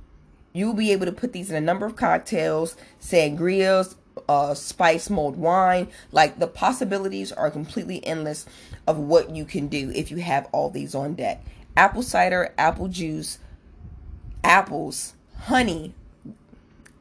You'll 0.52 0.74
be 0.74 0.92
able 0.92 1.06
to 1.06 1.12
put 1.12 1.32
these 1.32 1.50
in 1.50 1.56
a 1.56 1.60
number 1.60 1.86
of 1.86 1.96
cocktails, 1.96 2.76
sangrias, 3.00 3.96
uh, 4.28 4.54
spice 4.54 5.10
mulled 5.10 5.36
wine. 5.36 5.88
Like 6.12 6.38
the 6.38 6.46
possibilities 6.46 7.32
are 7.32 7.50
completely 7.50 8.04
endless 8.06 8.46
of 8.86 8.98
what 8.98 9.30
you 9.34 9.44
can 9.44 9.68
do 9.68 9.90
if 9.94 10.10
you 10.10 10.18
have 10.18 10.46
all 10.52 10.70
these 10.70 10.94
on 10.94 11.14
deck. 11.14 11.44
Apple 11.76 12.02
cider, 12.02 12.54
apple 12.56 12.88
juice, 12.88 13.38
apples, 14.44 15.14
honey. 15.40 15.94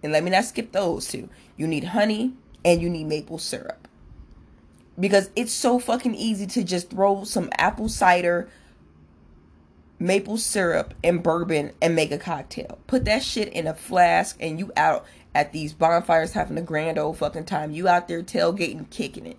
And 0.02 0.12
let 0.12 0.24
me 0.24 0.32
not 0.32 0.46
skip 0.46 0.72
those 0.72 1.08
two. 1.08 1.30
You 1.56 1.68
need 1.68 1.84
honey 1.84 2.34
and 2.66 2.82
you 2.82 2.90
need 2.90 3.06
maple 3.06 3.38
syrup 3.38 3.83
because 5.00 5.30
it's 5.36 5.52
so 5.52 5.80
fucking 5.80 6.16
easy 6.16 6.46
to 6.48 6.64
just 6.64 6.90
throw 6.90 7.24
some 7.24 7.50
apple 7.58 7.90
cider, 7.90 8.50
maple 10.00 10.38
syrup, 10.38 10.94
and 11.04 11.24
bourbon 11.24 11.72
and 11.82 11.96
make 11.96 12.12
a 12.12 12.18
cocktail. 12.18 12.80
Put 12.88 13.06
that 13.06 13.24
shit 13.24 13.50
in 13.50 13.68
a 13.68 13.74
flask 13.74 14.38
and 14.40 14.60
you 14.60 14.72
out 14.78 15.06
at 15.34 15.52
these 15.52 15.74
bonfires 15.74 16.34
having 16.34 16.58
a 16.58 16.62
grand 16.62 17.00
old 17.00 17.18
fucking 17.18 17.46
time. 17.46 17.72
You 17.72 17.88
out 17.88 18.08
there 18.08 18.22
tailgating, 18.22 18.90
kicking 18.90 19.26
it. 19.26 19.38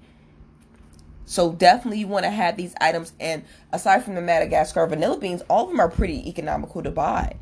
So 1.26 1.52
definitely 1.52 2.00
you 2.00 2.08
want 2.08 2.24
to 2.24 2.30
have 2.30 2.56
these 2.56 2.74
items 2.80 3.12
and 3.18 3.44
aside 3.72 4.04
from 4.04 4.14
the 4.14 4.20
Madagascar 4.20 4.86
vanilla 4.86 5.18
beans, 5.18 5.42
all 5.48 5.64
of 5.64 5.70
them 5.70 5.80
are 5.80 5.88
pretty 5.88 6.28
economical 6.28 6.82
to 6.82 6.90
buy. 6.90 7.36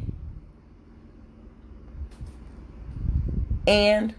And 3.66 4.14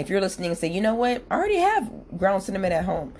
if 0.00 0.08
you're 0.08 0.20
listening 0.20 0.50
and 0.50 0.58
say, 0.58 0.68
you 0.68 0.80
know 0.80 0.94
what, 0.94 1.22
I 1.30 1.34
already 1.34 1.58
have 1.58 1.90
ground 2.16 2.42
cinnamon 2.42 2.72
at 2.72 2.84
home, 2.84 3.12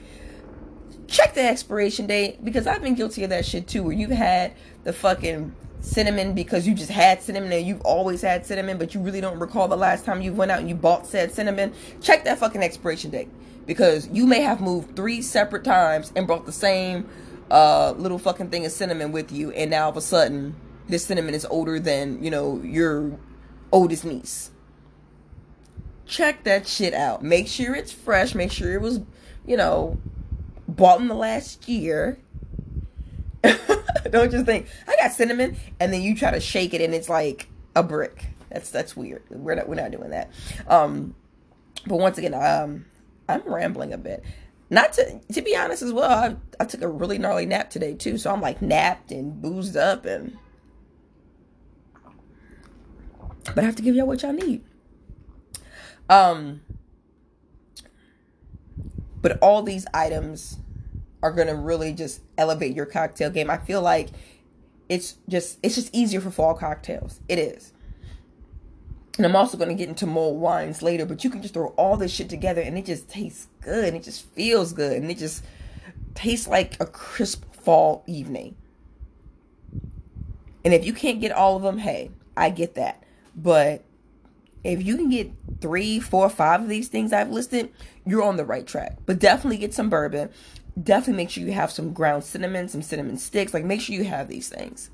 check 1.07 1.35
the 1.35 1.43
expiration 1.43 2.07
date 2.07 2.45
because 2.45 2.67
I've 2.67 2.83
been 2.83 2.95
guilty 2.95 3.25
of 3.25 3.31
that 3.31 3.45
shit 3.45 3.67
too, 3.67 3.83
where 3.83 3.93
you've 3.93 4.11
had 4.11 4.55
the 4.85 4.93
fucking 4.93 5.55
cinnamon 5.81 6.35
because 6.35 6.67
you 6.67 6.75
just 6.75 6.91
had 6.91 7.23
cinnamon 7.23 7.53
and 7.53 7.67
you've 7.67 7.81
always 7.83 8.23
had 8.23 8.47
cinnamon, 8.47 8.79
but 8.79 8.95
you 8.95 9.01
really 9.01 9.21
don't 9.21 9.39
recall 9.39 9.69
the 9.69 9.77
last 9.77 10.05
time 10.05 10.23
you 10.23 10.33
went 10.33 10.51
out 10.51 10.61
and 10.61 10.69
you 10.69 10.75
bought 10.75 11.07
said 11.07 11.33
cinnamon. 11.33 11.73
Check 12.01 12.25
that 12.25 12.39
fucking 12.39 12.63
expiration 12.63 13.11
date 13.11 13.29
because 13.67 14.09
you 14.09 14.27
may 14.27 14.41
have 14.41 14.61
moved 14.61 14.97
three 14.97 15.23
separate 15.23 15.65
times 15.65 16.13
and 16.17 16.27
brought 16.27 16.47
the 16.47 16.53
same 16.53 17.09
uh, 17.51 17.93
little 17.93 18.19
fucking 18.19 18.51
thing 18.51 18.65
of 18.65 18.73
cinnamon 18.73 19.13
with 19.13 19.33
you, 19.33 19.51
and 19.53 19.71
now 19.71 19.85
all 19.85 19.91
of 19.91 19.97
a 19.97 20.01
sudden 20.01 20.55
this 20.89 21.05
cinnamon 21.05 21.35
is 21.35 21.45
older 21.47 21.79
than 21.81 22.23
you 22.23 22.31
know 22.31 22.61
your 22.63 23.19
oldest 23.73 24.05
niece 24.05 24.51
check 26.11 26.43
that 26.45 26.67
shit 26.67 26.93
out. 26.93 27.23
Make 27.23 27.47
sure 27.47 27.75
it's 27.75 27.93
fresh. 27.93 28.35
Make 28.35 28.51
sure 28.51 28.75
it 28.75 28.83
was, 28.83 29.01
you 29.47 29.57
know, 29.57 29.97
bought 30.69 31.01
in 31.01 31.09
the 31.09 31.15
last 31.15 31.69
year. 31.69 32.19
Don't 33.43 34.31
just 34.31 34.45
think 34.45 34.67
I 34.87 34.97
got 34.97 35.13
cinnamon, 35.13 35.57
and 35.79 35.93
then 35.93 36.03
you 36.03 36.15
try 36.15 36.33
to 36.33 36.41
shake 36.41 36.75
it, 36.75 36.83
and 36.83 36.95
it's 36.95 37.09
like 37.09 37.49
a 37.75 37.83
brick. 37.83 38.27
That's 38.51 38.71
that's 38.71 38.97
weird. 38.97 39.23
We're 39.31 39.55
not 39.55 39.69
we're 39.69 39.77
not 39.77 39.93
doing 39.93 40.11
that. 40.11 40.31
Um, 40.67 41.15
but 41.87 41.99
once 41.99 42.19
again, 42.19 42.35
um, 42.35 42.87
I'm 43.29 43.43
rambling 43.47 43.93
a 43.93 43.99
bit. 43.99 44.25
Not 44.69 44.93
to 44.95 45.21
to 45.33 45.43
be 45.43 45.57
honest 45.57 45.83
as 45.83 45.93
well, 45.93 46.11
I, 46.11 46.37
I 46.59 46.67
took 46.67 46.83
a 46.83 46.89
really 46.89 47.19
gnarly 47.19 47.47
nap 47.47 47.71
today 47.71 47.95
too, 47.95 48.19
so 48.19 48.33
I'm 48.33 48.41
like 48.41 48.61
napped 48.61 49.13
and 49.13 49.41
boozed 49.41 49.77
up 49.77 50.05
and 50.05 50.37
but 53.45 53.59
I 53.59 53.63
have 53.63 53.77
to 53.77 53.83
give 53.83 53.95
y'all 53.95 54.07
what 54.07 54.23
y'all 54.23 54.33
need. 54.33 54.63
Um 56.11 56.61
but 59.23 59.39
all 59.41 59.63
these 59.63 59.87
items 59.95 60.59
are 61.23 61.33
gonna 61.33 61.55
really 61.55 61.93
just 61.93 62.21
elevate 62.37 62.75
your 62.75 62.87
cocktail 62.87 63.31
game. 63.31 63.51
I 63.51 63.59
feel 63.59 63.81
like 63.81 64.09
it's 64.89 65.17
just 65.29 65.59
it's 65.63 65.77
just 65.77 65.95
easier 65.95 66.21
for 66.21 66.31
fall 66.31 66.55
cocktails. 66.55 67.21
It 67.29 67.39
is. 67.39 67.73
And 69.17 69.27
I'm 69.27 69.37
also 69.37 69.59
gonna 69.59 69.75
get 69.75 69.89
into 69.89 70.07
more 70.07 70.37
wines 70.37 70.83
later, 70.83 71.07
but 71.07 71.23
you 71.23 71.31
can 71.31 71.43
just 71.43 71.55
throw 71.55 71.69
all 71.77 71.97
this 71.97 72.13
shit 72.13 72.29
together 72.29 72.61
and 72.61 72.77
it 72.77 72.87
just 72.87 73.09
tastes 73.09 73.49
good 73.61 73.85
and 73.85 73.97
it 73.97 74.03
just 74.03 74.25
feels 74.33 74.73
good 74.73 74.97
and 74.97 75.11
it 75.11 75.19
just 75.19 75.45
tastes 76.15 76.49
like 76.49 76.81
a 76.81 76.87
crisp 76.87 77.55
fall 77.55 78.03
evening. 78.07 78.57
And 80.65 80.75
if 80.75 80.85
you 80.85 80.93
can't 80.93 81.21
get 81.21 81.33
all 81.33 81.57
of 81.57 81.63
them, 81.63 81.79
hey, 81.79 82.11
I 82.37 82.51
get 82.51 82.75
that. 82.75 83.03
But 83.37 83.85
if 84.65 84.85
you 84.85 84.97
can 84.97 85.09
get 85.09 85.40
three, 85.61 86.01
four, 86.01 86.29
five 86.29 86.63
of 86.63 86.69
these 86.69 86.89
things 86.89 87.13
I've 87.13 87.31
listed, 87.31 87.71
you're 88.07 88.23
on 88.23 88.37
the 88.37 88.45
right 88.45 88.67
track. 88.67 88.99
But 89.07 89.19
definitely 89.19 89.59
get 89.59 89.75
some 89.75 89.91
bourbon. 89.91 90.31
Definitely 90.83 91.23
make 91.23 91.31
sure 91.31 91.45
you 91.45 91.53
have 91.53 91.71
some 91.71 91.93
ground 91.93 92.25
cinnamon, 92.25 92.69
some 92.69 92.83
cinnamon 92.83 93.19
sticks. 93.19 93.53
Like 93.53 93.65
make 93.65 93.81
sure 93.81 93.95
you 93.95 94.05
have 94.05 94.29
these 94.29 94.49
things. 94.49 94.91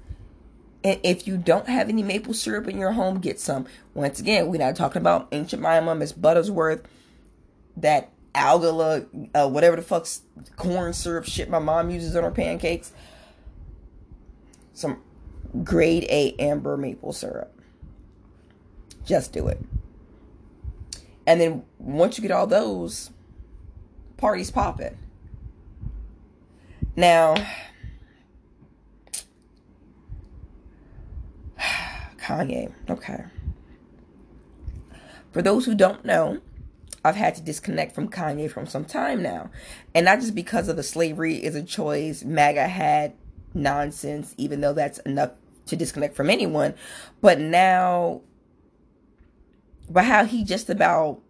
And 0.85 1.01
if 1.03 1.27
you 1.27 1.37
don't 1.37 1.69
have 1.69 1.89
any 1.89 2.03
maple 2.03 2.35
syrup 2.35 2.69
in 2.69 2.79
your 2.79 2.93
home, 2.93 3.19
get 3.19 3.41
some. 3.41 3.67
Once 3.95 4.21
again, 4.21 4.49
we're 4.49 4.59
not 4.59 4.77
talking 4.77 5.01
about 5.01 5.29
Aunt 5.33 5.49
Jemima, 5.49 5.95
Miss 5.95 6.13
Buttersworth, 6.13 6.85
that 7.77 8.13
algala, 8.35 9.07
uh, 9.35 9.49
whatever 9.49 9.77
the 9.77 9.83
fuck's 9.83 10.23
corn 10.57 10.93
syrup 10.93 11.25
shit 11.25 11.49
my 11.49 11.59
mom 11.59 11.91
uses 11.91 12.15
on 12.15 12.23
her 12.23 12.31
pancakes. 12.31 12.93
Some 14.75 15.03
grade 15.65 16.05
A 16.05 16.35
amber 16.39 16.77
maple 16.77 17.13
syrup. 17.13 17.53
Just 19.05 19.33
do 19.33 19.49
it. 19.49 19.61
And 21.27 21.41
then 21.41 21.65
once 21.79 22.19
you 22.19 22.23
get 22.23 22.31
all 22.31 22.47
those, 22.47 23.11
parties 24.17 24.51
popping. 24.51 24.97
Now, 26.95 27.35
Kanye. 32.19 32.73
Okay. 32.89 33.25
For 35.33 35.43
those 35.43 35.67
who 35.67 35.75
don't 35.75 36.05
know, 36.05 36.41
I've 37.05 37.17
had 37.17 37.35
to 37.37 37.43
disconnect 37.43 37.95
from 37.95 38.09
Kanye 38.09 38.51
from 38.51 38.67
some 38.67 38.85
time 38.85 39.23
now. 39.23 39.51
And 39.95 40.07
not 40.07 40.21
just 40.21 40.35
because 40.35 40.69
of 40.69 40.77
the 40.77 40.83
slavery 40.83 41.37
is 41.37 41.55
a 41.55 41.63
choice, 41.63 42.25
MAGA 42.25 42.67
had 42.69 43.13
nonsense, 43.55 44.35
even 44.39 44.61
though 44.61 44.73
that's 44.73 44.99
enough 45.01 45.33
to 45.67 45.77
disconnect 45.77 46.17
from 46.17 46.31
anyone. 46.31 46.75
But 47.21 47.39
now 47.39 48.23
but 49.89 50.05
how 50.05 50.25
he 50.25 50.45
just 50.45 50.69
about 50.71 51.21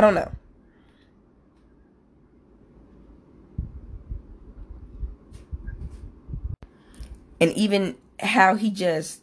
I 0.00 0.02
don't 0.02 0.14
know. 0.14 0.32
And 7.38 7.52
even 7.52 7.96
how 8.18 8.54
he 8.54 8.70
just 8.70 9.22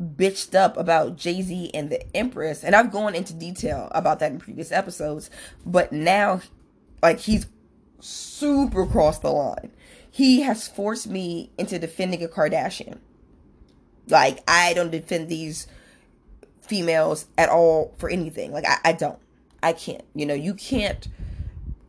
bitched 0.00 0.54
up 0.54 0.76
about 0.76 1.16
Jay 1.16 1.40
Z 1.40 1.70
and 1.72 1.90
the 1.90 2.16
Empress. 2.16 2.64
And 2.64 2.74
I've 2.74 2.92
gone 2.92 3.14
into 3.14 3.32
detail 3.32 3.88
about 3.92 4.18
that 4.18 4.32
in 4.32 4.38
previous 4.38 4.72
episodes. 4.72 5.30
But 5.64 5.92
now, 5.92 6.42
like, 7.02 7.20
he's 7.20 7.46
super 8.00 8.86
crossed 8.86 9.22
the 9.22 9.30
line. 9.30 9.70
He 10.10 10.42
has 10.42 10.68
forced 10.68 11.06
me 11.06 11.50
into 11.56 11.78
defending 11.78 12.22
a 12.22 12.28
Kardashian. 12.28 12.98
Like 14.10 14.40
I 14.48 14.74
don't 14.74 14.90
defend 14.90 15.28
these 15.28 15.66
females 16.60 17.26
at 17.36 17.48
all 17.48 17.94
for 17.98 18.08
anything. 18.08 18.52
Like 18.52 18.64
I, 18.66 18.90
I 18.90 18.92
don't. 18.92 19.18
I 19.62 19.72
can't. 19.72 20.04
You 20.14 20.26
know, 20.26 20.34
you 20.34 20.54
can't 20.54 21.06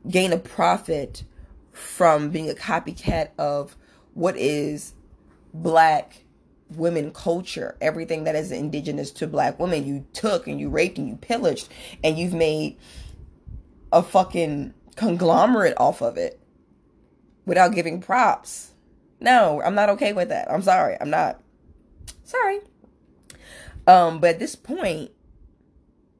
gain 0.10 0.34
a 0.34 0.38
profit 0.38 1.23
from 1.71 2.29
being 2.29 2.49
a 2.49 2.53
copycat 2.53 3.29
of 3.38 3.77
what 4.13 4.36
is 4.38 4.93
black 5.53 6.23
women 6.75 7.12
culture, 7.12 7.77
everything 7.81 8.23
that 8.23 8.36
is 8.36 8.51
indigenous 8.51 9.12
to 9.12 9.27
black 9.27 9.60
women. 9.60 9.86
You 9.86 10.05
took 10.13 10.47
and 10.47 10.60
you 10.60 10.69
raped 10.69 10.97
and 10.97 11.07
you 11.07 11.15
pillaged 11.15 11.69
and 12.03 12.17
you've 12.17 12.34
made 12.34 12.77
a 13.91 14.01
fucking 14.01 14.73
conglomerate 14.95 15.73
off 15.77 16.01
of 16.01 16.17
it 16.17 16.39
without 17.45 17.73
giving 17.73 18.01
props. 18.01 18.71
No, 19.19 19.62
I'm 19.62 19.75
not 19.75 19.89
okay 19.89 20.13
with 20.13 20.29
that. 20.29 20.51
I'm 20.51 20.62
sorry. 20.62 20.97
I'm 20.99 21.10
not. 21.10 21.41
Sorry. 22.24 22.60
Um, 23.88 24.20
but 24.20 24.32
at 24.32 24.40
this 24.40 24.56
point, 24.56 25.12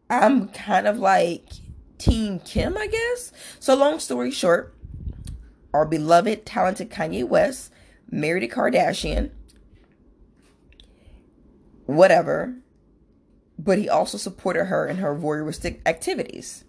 I'm 0.10 0.50
kind 0.50 0.88
of 0.88 1.00
like 1.00 1.46
Team 1.98 2.40
Kim, 2.40 2.78
I 2.78 2.88
guess. 2.88 3.32
So, 3.60 3.76
long 3.76 4.00
story 4.00 4.32
short, 4.32 4.76
our 5.74 5.86
beloved, 5.86 6.46
talented 6.46 6.90
Kanye 6.90 7.26
West 7.26 7.72
married 8.10 8.44
a 8.44 8.48
Kardashian. 8.48 9.32
Whatever. 11.86 12.56
But 13.58 13.78
he 13.78 13.88
also 13.88 14.18
supported 14.18 14.66
her 14.66 14.88
in 14.88 14.98
her 14.98 15.16
voyeuristic 15.16 15.80
activities. 15.86 16.66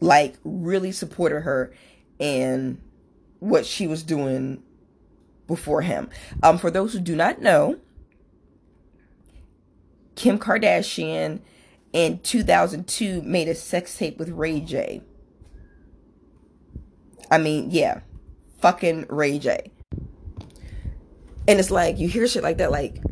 Like, 0.00 0.36
really 0.44 0.92
supported 0.92 1.40
her 1.40 1.72
in 2.18 2.80
what 3.40 3.66
she 3.66 3.86
was 3.86 4.02
doing 4.02 4.62
before 5.46 5.82
him. 5.82 6.08
Um, 6.42 6.58
for 6.58 6.70
those 6.70 6.92
who 6.92 7.00
do 7.00 7.16
not 7.16 7.40
know, 7.40 7.78
Kim 10.14 10.38
Kardashian 10.38 11.40
in 11.92 12.18
2002 12.20 13.22
made 13.22 13.48
a 13.48 13.54
sex 13.54 13.96
tape 13.96 14.18
with 14.18 14.30
Ray 14.30 14.60
J. 14.60 15.02
I 17.30 17.38
mean, 17.38 17.70
yeah, 17.70 18.00
fucking 18.60 19.06
Ray 19.08 19.38
J. 19.38 19.70
And 21.48 21.58
it's 21.58 21.70
like, 21.70 21.98
you 21.98 22.08
hear 22.08 22.26
shit 22.26 22.42
like 22.42 22.58
that, 22.58 22.70
like, 22.70 23.02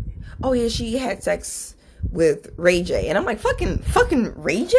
oh 0.43 0.53
yeah, 0.53 0.69
she 0.69 0.99
had 0.99 1.23
sex 1.23 1.75
with 2.11 2.53
Ray 2.57 2.83
J. 2.83 3.09
And 3.09 3.19
I'm 3.19 3.25
like, 3.25 3.41
fucking, 3.41 3.79
fucking 3.79 4.41
Ray 4.41 4.65
J? 4.65 4.77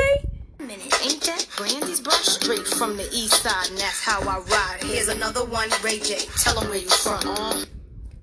Minute, 1.62 1.74
ain't 1.74 1.82
that 1.82 1.86
Brandy's 1.86 2.00
brought 2.00 2.16
straight 2.16 2.68
from 2.68 2.98
the 2.98 3.08
east 3.12 3.44
side, 3.44 3.70
and 3.70 3.78
that's 3.78 4.04
how 4.04 4.22
I 4.22 4.40
ride. 4.40 4.84
Here's 4.84 5.08
another 5.08 5.46
one, 5.46 5.70
Ray 5.84 6.00
J. 6.00 6.18
Tell 6.38 6.60
him 6.60 6.70
where 6.70 6.80
you 6.80 6.90
from. 6.90 7.20
Uh, 7.24 7.66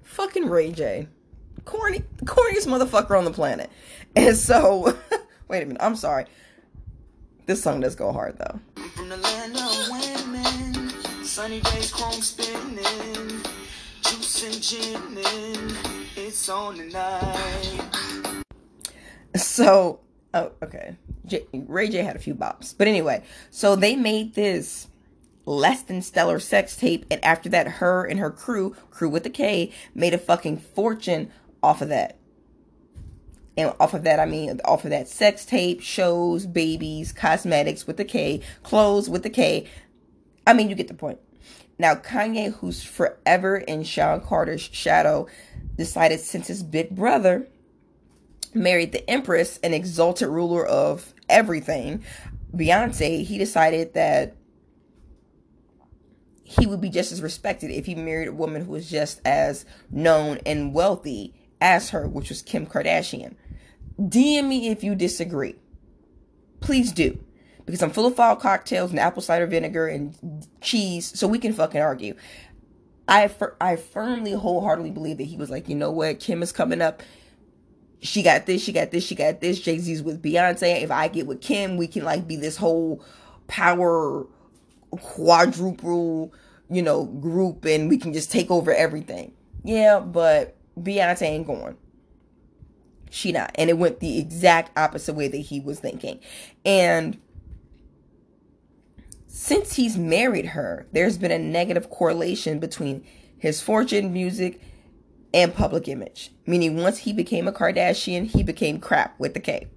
fucking 0.02 0.48
Ray 0.48 0.72
J. 0.72 1.08
Corny, 1.64 2.02
corniest 2.24 2.66
motherfucker 2.66 3.16
on 3.16 3.24
the 3.24 3.30
planet. 3.30 3.70
And 4.16 4.36
so, 4.36 4.96
wait 5.48 5.62
a 5.62 5.66
minute, 5.66 5.82
I'm 5.82 5.96
sorry. 5.96 6.26
This 7.46 7.62
song 7.62 7.80
does 7.80 7.94
go 7.94 8.12
hard 8.12 8.38
though. 8.38 8.82
From 8.94 9.08
the 9.08 9.16
land 9.16 9.56
of 9.56 9.88
women, 9.90 10.90
sunny 11.24 11.60
days, 11.60 11.92
chrome 11.92 12.12
spinning, 12.12 13.42
juice 14.02 14.44
and 14.44 14.62
gin, 14.62 15.76
it's 16.16 16.48
on 16.48 16.76
tonight. 16.76 18.42
So, 19.36 20.00
oh, 20.34 20.52
okay. 20.62 20.96
J- 21.28 21.46
Ray 21.52 21.88
J 21.88 22.02
had 22.02 22.16
a 22.16 22.20
few 22.20 22.34
bops. 22.34 22.74
But 22.76 22.88
anyway, 22.88 23.22
so 23.50 23.76
they 23.76 23.96
made 23.96 24.34
this 24.34 24.88
less 25.44 25.82
than 25.82 26.02
stellar 26.02 26.38
sex 26.38 26.76
tape, 26.76 27.06
and 27.10 27.24
after 27.24 27.48
that, 27.48 27.66
her 27.66 28.04
and 28.04 28.20
her 28.20 28.30
crew, 28.30 28.76
crew 28.90 29.08
with 29.08 29.22
the 29.22 29.30
K, 29.30 29.72
made 29.94 30.14
a 30.14 30.18
fucking 30.18 30.58
fortune 30.58 31.30
off 31.62 31.80
of 31.80 31.88
that. 31.88 32.18
And 33.56 33.74
off 33.80 33.94
of 33.94 34.04
that, 34.04 34.20
I 34.20 34.26
mean, 34.26 34.60
off 34.64 34.84
of 34.84 34.90
that 34.90 35.08
sex 35.08 35.44
tape, 35.44 35.80
shows, 35.80 36.46
babies, 36.46 37.12
cosmetics 37.12 37.86
with 37.86 37.96
the 37.96 38.04
K, 38.04 38.40
clothes 38.62 39.08
with 39.10 39.22
the 39.22 39.30
K. 39.30 39.66
I 40.46 40.52
mean, 40.52 40.68
you 40.68 40.76
get 40.76 40.88
the 40.88 40.94
point. 40.94 41.18
Now, 41.78 41.94
Kanye, 41.94 42.54
who's 42.54 42.84
forever 42.84 43.56
in 43.56 43.84
Shawn 43.84 44.20
Carter's 44.20 44.68
shadow, 44.72 45.26
decided 45.76 46.20
since 46.20 46.48
his 46.48 46.62
big 46.62 46.90
brother 46.90 47.48
married 48.52 48.92
the 48.92 49.08
Empress, 49.08 49.58
an 49.62 49.74
exalted 49.74 50.28
ruler 50.28 50.64
of 50.66 51.14
everything, 51.28 52.04
Beyonce, 52.54 53.24
he 53.24 53.38
decided 53.38 53.94
that 53.94 54.36
he 56.42 56.66
would 56.66 56.80
be 56.80 56.88
just 56.88 57.12
as 57.12 57.20
respected 57.20 57.70
if 57.70 57.86
he 57.86 57.94
married 57.94 58.28
a 58.28 58.32
woman 58.32 58.64
who 58.64 58.72
was 58.72 58.88
just 58.88 59.20
as 59.24 59.66
known 59.90 60.38
and 60.46 60.72
wealthy 60.72 61.34
as 61.60 61.90
her, 61.90 62.08
which 62.08 62.30
was 62.30 62.40
Kim 62.40 62.66
Kardashian. 62.66 63.34
DM 64.00 64.48
me 64.48 64.68
if 64.68 64.82
you 64.82 64.94
disagree. 64.94 65.56
Please 66.60 66.92
do. 66.92 67.18
Because 67.66 67.82
I'm 67.82 67.90
full 67.90 68.06
of 68.06 68.16
fall 68.16 68.34
cocktails 68.34 68.90
and 68.90 68.98
apple 68.98 69.20
cider 69.20 69.46
vinegar 69.46 69.88
and 69.88 70.46
cheese, 70.62 71.18
so 71.18 71.28
we 71.28 71.38
can 71.38 71.52
fucking 71.52 71.82
argue. 71.82 72.14
I, 73.06 73.30
I 73.60 73.76
firmly, 73.76 74.32
wholeheartedly 74.32 74.90
believe 74.90 75.18
that 75.18 75.24
he 75.24 75.36
was 75.36 75.50
like, 75.50 75.68
you 75.68 75.74
know 75.74 75.90
what, 75.90 76.18
Kim 76.18 76.42
is 76.42 76.52
coming 76.52 76.80
up 76.80 77.02
she 78.00 78.22
got 78.22 78.46
this, 78.46 78.62
she 78.62 78.72
got 78.72 78.90
this, 78.90 79.04
she 79.04 79.14
got 79.14 79.40
this. 79.40 79.60
Jay 79.60 79.78
Z's 79.78 80.02
with 80.02 80.22
Beyonce. 80.22 80.82
If 80.82 80.90
I 80.90 81.08
get 81.08 81.26
with 81.26 81.40
Kim, 81.40 81.76
we 81.76 81.86
can 81.86 82.04
like 82.04 82.28
be 82.28 82.36
this 82.36 82.56
whole 82.56 83.04
power 83.46 84.26
quadruple, 84.90 86.32
you 86.70 86.82
know, 86.82 87.04
group 87.04 87.64
and 87.64 87.88
we 87.88 87.98
can 87.98 88.12
just 88.12 88.30
take 88.30 88.50
over 88.50 88.72
everything. 88.72 89.32
Yeah, 89.64 90.00
but 90.00 90.56
Beyonce 90.78 91.22
ain't 91.22 91.46
going. 91.46 91.76
She 93.10 93.32
not. 93.32 93.50
And 93.54 93.70
it 93.70 93.78
went 93.78 94.00
the 94.00 94.18
exact 94.18 94.76
opposite 94.78 95.14
way 95.14 95.28
that 95.28 95.38
he 95.38 95.60
was 95.60 95.80
thinking. 95.80 96.20
And 96.64 97.18
since 99.26 99.74
he's 99.74 99.96
married 99.96 100.46
her, 100.46 100.86
there's 100.92 101.18
been 101.18 101.30
a 101.30 101.38
negative 101.38 101.90
correlation 101.90 102.58
between 102.58 103.04
his 103.38 103.60
fortune, 103.60 104.12
music, 104.12 104.60
and 105.34 105.54
public 105.54 105.88
image. 105.88 106.32
Meaning, 106.46 106.76
once 106.76 106.98
he 106.98 107.12
became 107.12 107.48
a 107.48 107.52
Kardashian, 107.52 108.26
he 108.26 108.42
became 108.42 108.80
crap 108.80 109.18
with 109.18 109.34
the 109.34 109.40
K. 109.40 109.68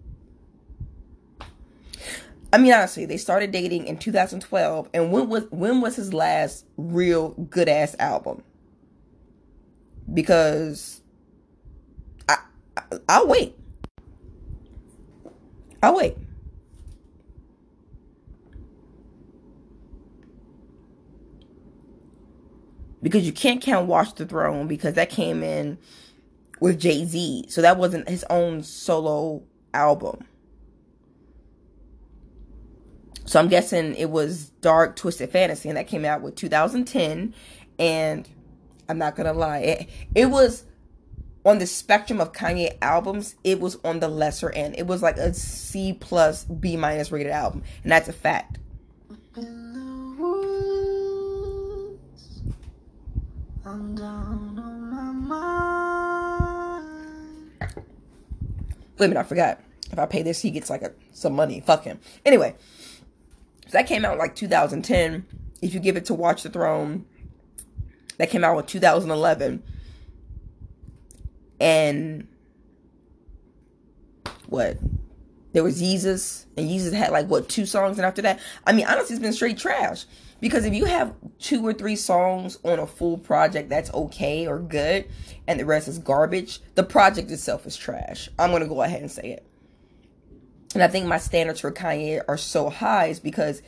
I 2.54 2.58
mean, 2.58 2.74
honestly, 2.74 3.06
they 3.06 3.18
started 3.18 3.52
dating 3.52 3.88
in 3.88 3.98
2012, 3.98 4.90
and 4.94 5.12
when 5.12 5.30
was 5.30 5.46
when 5.52 5.80
was 5.80 5.96
his 5.96 6.14
last 6.14 6.66
real 6.76 7.30
good 7.50 7.70
ass 7.70 7.96
album? 7.98 8.44
Because 10.14 11.02
I, 12.28 12.38
I 12.76 12.82
I'll 13.08 13.28
wait. 13.28 13.56
I'll 15.82 15.96
wait. 15.96 16.18
Because 23.02 23.26
you 23.26 23.32
can't 23.32 23.62
count 23.62 23.88
Watch 23.88 24.16
the 24.16 24.26
Throne 24.26 24.68
because 24.68 24.94
that 24.96 25.10
came 25.10 25.44
in 25.44 25.78
with 26.60 26.80
Jay 26.80 27.06
Z. 27.06 27.46
So 27.50 27.62
that 27.62 27.78
wasn't 27.78 28.08
his 28.08 28.24
own 28.30 28.64
solo 28.64 29.44
album. 29.74 30.26
So 33.26 33.40
I'm 33.40 33.48
guessing 33.48 33.96
it 33.96 34.10
was 34.10 34.50
Dark 34.62 34.96
Twisted 34.96 35.30
Fantasy, 35.32 35.70
and 35.70 35.78
that 35.78 35.88
came 35.88 36.06
out 36.06 36.22
with 36.22 36.36
2010. 36.36 37.34
And 37.80 38.30
I'm 38.90 38.98
not 38.98 39.16
gonna 39.16 39.34
lie, 39.34 39.60
it, 39.60 39.90
it 40.14 40.26
was 40.28 40.66
on 41.46 41.58
the 41.58 41.66
spectrum 41.66 42.22
of 42.22 42.34
Kanye 42.34 42.78
albums, 42.82 43.36
it 43.44 43.60
was 43.60 43.78
on 43.84 44.00
the 44.00 44.08
lesser 44.08 44.52
end. 44.52 44.76
It 44.78 44.86
was 44.86 45.02
like 45.02 45.18
a 45.18 45.34
C 45.34 45.94
plus 45.94 46.46
B 46.46 46.78
minus 46.78 47.12
rated 47.12 47.32
album, 47.32 47.64
and 47.84 47.92
that's 47.92 48.08
a 48.08 48.14
fact. 48.14 48.60
I'm 53.72 53.96
down 53.96 54.60
on 54.60 54.90
my 54.90 55.12
mind. 55.14 56.86
Wait 58.98 59.06
a 59.06 59.08
minute, 59.08 59.22
I 59.22 59.24
forgot. 59.24 59.62
If 59.90 59.98
I 59.98 60.06
pay 60.08 60.24
this, 60.24 60.42
he 60.42 60.52
gets 60.52 60.70
like 60.70 60.82
a 60.82 60.92
some 61.14 61.32
money. 61.34 61.62
Fuck 61.62 61.86
him. 61.86 62.02
Anyway, 62.26 62.56
so 63.68 63.72
that 63.72 63.88
came 63.88 64.04
out 64.04 64.18
like 64.18 64.36
2010. 64.36 65.26
If 65.62 65.74
you 65.74 65.80
give 65.80 65.96
it 65.96 66.04
to 66.06 66.14
Watch 66.14 66.44
the 66.44 66.50
Throne, 66.50 67.06
that 68.18 68.30
came 68.30 68.44
out 68.44 68.58
in 68.60 68.66
2011. 68.66 69.64
And 71.62 72.28
what? 74.48 74.80
There 75.54 75.64
was 75.64 75.82
Yeezus, 75.82 76.46
and 76.58 76.70
Yeezus 76.70 76.92
had 76.92 77.12
like 77.12 77.28
what 77.28 77.48
two 77.48 77.66
songs, 77.66 77.98
and 77.98 78.06
after 78.06 78.22
that, 78.24 78.42
I 78.68 78.74
mean, 78.74 78.86
honestly, 78.86 79.16
it's 79.16 79.24
been 79.24 79.32
straight 79.32 79.58
trash. 79.58 80.04
Because 80.42 80.66
if 80.66 80.74
you 80.74 80.86
have 80.86 81.14
two 81.40 81.66
or 81.66 81.72
three 81.72 81.96
songs 81.96 82.58
on 82.66 82.80
a 82.80 82.88
full 82.88 83.18
project 83.18 83.70
that's 83.70 83.94
okay 83.94 84.48
or 84.48 84.60
good, 84.60 85.08
and 85.48 85.60
the 85.60 85.66
rest 85.66 85.88
is 85.88 86.00
garbage, 86.00 86.60
the 86.76 86.84
project 86.84 87.32
itself 87.32 87.66
is 87.66 87.78
trash. 87.78 88.28
I'm 88.38 88.52
gonna 88.52 88.68
go 88.68 88.82
ahead 88.82 89.02
and 89.02 89.12
say 89.12 89.32
it. 89.32 89.46
And 90.74 90.84
I 90.84 90.88
think 90.88 91.06
my 91.06 91.20
standards 91.20 91.60
for 91.60 91.72
Kanye 91.72 92.22
are 92.28 92.38
so 92.38 92.70
high 92.70 93.08
is 93.08 93.20
because 93.20 93.62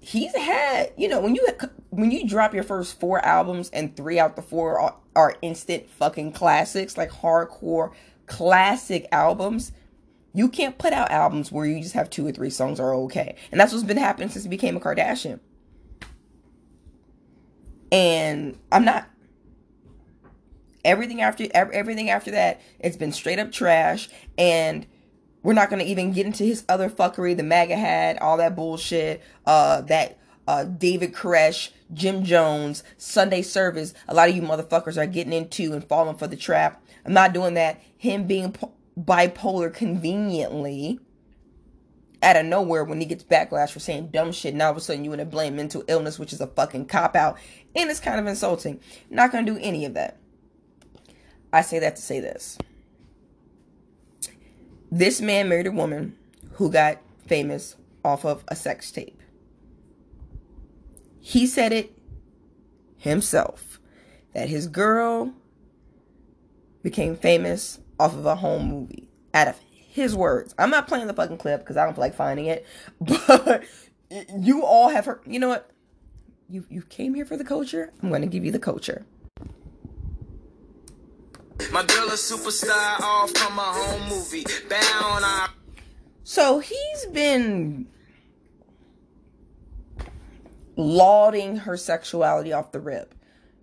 he's 0.00 0.34
had, 0.34 0.92
you 0.96 1.06
know, 1.06 1.20
when 1.20 1.34
you 1.34 1.46
when 1.90 2.10
you 2.10 2.26
drop 2.26 2.54
your 2.54 2.64
first 2.64 2.98
four 2.98 3.24
albums 3.24 3.70
and 3.70 3.96
three 3.96 4.18
out 4.18 4.36
the 4.36 4.42
four 4.42 4.80
are, 4.80 4.96
are 5.14 5.36
instant 5.42 5.88
fucking 5.90 6.32
classics, 6.32 6.96
like 6.98 7.10
hardcore 7.10 7.92
classic 8.26 9.06
albums, 9.12 9.72
you 10.32 10.48
can't 10.48 10.78
put 10.78 10.92
out 10.92 11.10
albums 11.10 11.52
where 11.52 11.66
you 11.66 11.80
just 11.80 11.94
have 11.94 12.10
two 12.10 12.26
or 12.26 12.32
three 12.32 12.50
songs 12.50 12.80
are 12.80 12.94
okay. 12.94 13.36
And 13.52 13.60
that's 13.60 13.72
what's 13.72 13.84
been 13.84 13.96
happening 13.96 14.28
since 14.28 14.44
he 14.44 14.48
became 14.48 14.76
a 14.76 14.80
Kardashian. 14.80 15.40
And 17.92 18.58
I'm 18.70 18.84
not 18.84 19.08
everything 20.84 21.20
after 21.20 21.46
everything 21.52 22.08
after 22.08 22.30
that 22.30 22.58
it's 22.78 22.96
been 22.96 23.12
straight 23.12 23.38
up 23.38 23.52
trash. 23.52 24.08
And 24.38 24.86
we're 25.42 25.52
not 25.54 25.70
to 25.80 25.90
even 25.90 26.12
get 26.12 26.26
into 26.26 26.44
his 26.44 26.64
other 26.68 26.88
fuckery 26.88 27.36
the 27.36 27.42
MAGA 27.42 27.76
hat 27.76 28.20
all 28.20 28.36
that 28.36 28.56
bullshit 28.56 29.22
uh 29.46 29.80
that 29.82 30.18
uh 30.46 30.64
David 30.64 31.12
Koresh 31.12 31.70
Jim 31.92 32.24
Jones 32.24 32.82
Sunday 32.96 33.42
service. 33.42 33.94
A 34.08 34.14
lot 34.14 34.28
of 34.28 34.36
you 34.36 34.42
motherfuckers 34.42 34.96
are 34.96 35.06
getting 35.06 35.32
into 35.32 35.72
and 35.72 35.86
falling 35.86 36.16
for 36.16 36.26
the 36.26 36.36
trap. 36.36 36.82
I'm 37.04 37.12
not 37.12 37.32
doing 37.32 37.54
that. 37.54 37.80
Him 37.96 38.26
being 38.26 38.54
bipolar 38.98 39.72
conveniently 39.72 41.00
out 42.22 42.36
of 42.36 42.46
nowhere 42.46 42.84
when 42.84 43.00
he 43.00 43.06
gets 43.06 43.24
backlash 43.24 43.70
for 43.70 43.80
saying 43.80 44.08
dumb 44.08 44.32
shit. 44.32 44.54
Now 44.54 44.66
all 44.66 44.70
of 44.72 44.76
a 44.76 44.80
sudden 44.80 45.04
you 45.04 45.10
want 45.10 45.20
to 45.20 45.26
blame 45.26 45.56
mental 45.56 45.84
illness, 45.88 46.18
which 46.18 46.32
is 46.32 46.40
a 46.40 46.46
fucking 46.46 46.86
cop 46.86 47.16
out. 47.16 47.38
And 47.74 47.90
it's 47.90 48.00
kind 48.00 48.20
of 48.20 48.26
insulting. 48.26 48.80
Not 49.08 49.32
going 49.32 49.46
to 49.46 49.52
do 49.52 49.58
any 49.62 49.84
of 49.84 49.94
that. 49.94 50.18
I 51.52 51.62
say 51.62 51.78
that 51.78 51.96
to 51.96 52.02
say 52.02 52.20
this. 52.20 52.58
This 54.90 55.20
man 55.20 55.48
married 55.48 55.66
a 55.66 55.72
woman 55.72 56.16
who 56.52 56.70
got 56.70 56.98
famous 57.26 57.76
off 58.04 58.24
of 58.24 58.44
a 58.48 58.56
sex 58.56 58.90
tape. 58.90 59.20
He 61.20 61.46
said 61.46 61.72
it 61.72 61.96
himself 62.96 63.78
that 64.34 64.48
his 64.48 64.66
girl 64.66 65.32
became 66.82 67.16
famous 67.16 67.78
off 67.98 68.14
of 68.14 68.26
a 68.26 68.36
home 68.36 68.68
movie 68.68 69.08
out 69.34 69.48
of 69.48 69.56
his 69.90 70.14
words. 70.14 70.54
I'm 70.56 70.70
not 70.70 70.86
playing 70.86 71.08
the 71.08 71.12
fucking 71.12 71.38
clip 71.38 71.60
because 71.60 71.76
I 71.76 71.84
don't 71.84 71.94
feel 71.94 72.02
like 72.02 72.14
finding 72.14 72.46
it. 72.46 72.66
But 73.26 73.64
you 74.36 74.64
all 74.64 74.88
have 74.88 75.04
heard. 75.04 75.20
You 75.26 75.38
know 75.38 75.48
what? 75.48 75.70
You 76.48 76.64
you 76.68 76.82
came 76.82 77.14
here 77.14 77.24
for 77.24 77.36
the 77.36 77.44
culture. 77.44 77.92
I'm 78.02 78.08
going 78.08 78.22
to 78.22 78.28
give 78.28 78.44
you 78.44 78.52
the 78.52 78.58
culture. 78.58 79.04
My 81.72 81.84
girl 81.84 82.08
a 82.08 82.12
superstar 82.12 83.00
off 83.00 83.30
from 83.36 83.52
home 83.52 84.08
movie. 84.08 84.44
Bound 84.68 85.24
on. 85.24 85.50
So 86.24 86.60
he's 86.60 87.06
been 87.12 87.86
lauding 90.76 91.56
her 91.56 91.76
sexuality 91.76 92.52
off 92.52 92.72
the 92.72 92.80
rip. 92.80 93.14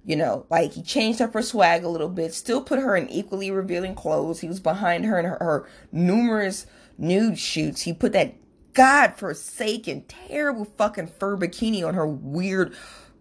You 0.08 0.16
know, 0.16 0.46
like 0.50 0.72
he 0.72 0.82
changed 0.82 1.22
up 1.22 1.34
her 1.34 1.42
swag 1.42 1.84
a 1.84 1.90
little 1.90 2.08
bit, 2.08 2.34
still 2.34 2.62
put 2.62 2.80
her 2.80 2.96
in 2.96 3.10
equally 3.10 3.52
revealing 3.52 3.94
clothes. 3.94 4.40
He 4.40 4.48
was 4.48 4.62
behind 4.62 5.04
her 5.04 5.20
in 5.20 5.26
her, 5.26 5.38
her 5.42 5.68
numerous 5.92 6.66
nude 6.98 7.38
shoots. 7.38 7.82
He 7.82 7.92
put 7.92 8.14
that 8.14 8.36
godforsaken, 8.74 10.06
terrible 10.08 10.64
fucking 10.64 11.08
fur 11.08 11.36
bikini 11.36 11.86
on 11.86 11.94
her 11.94 12.08
weird 12.08 12.74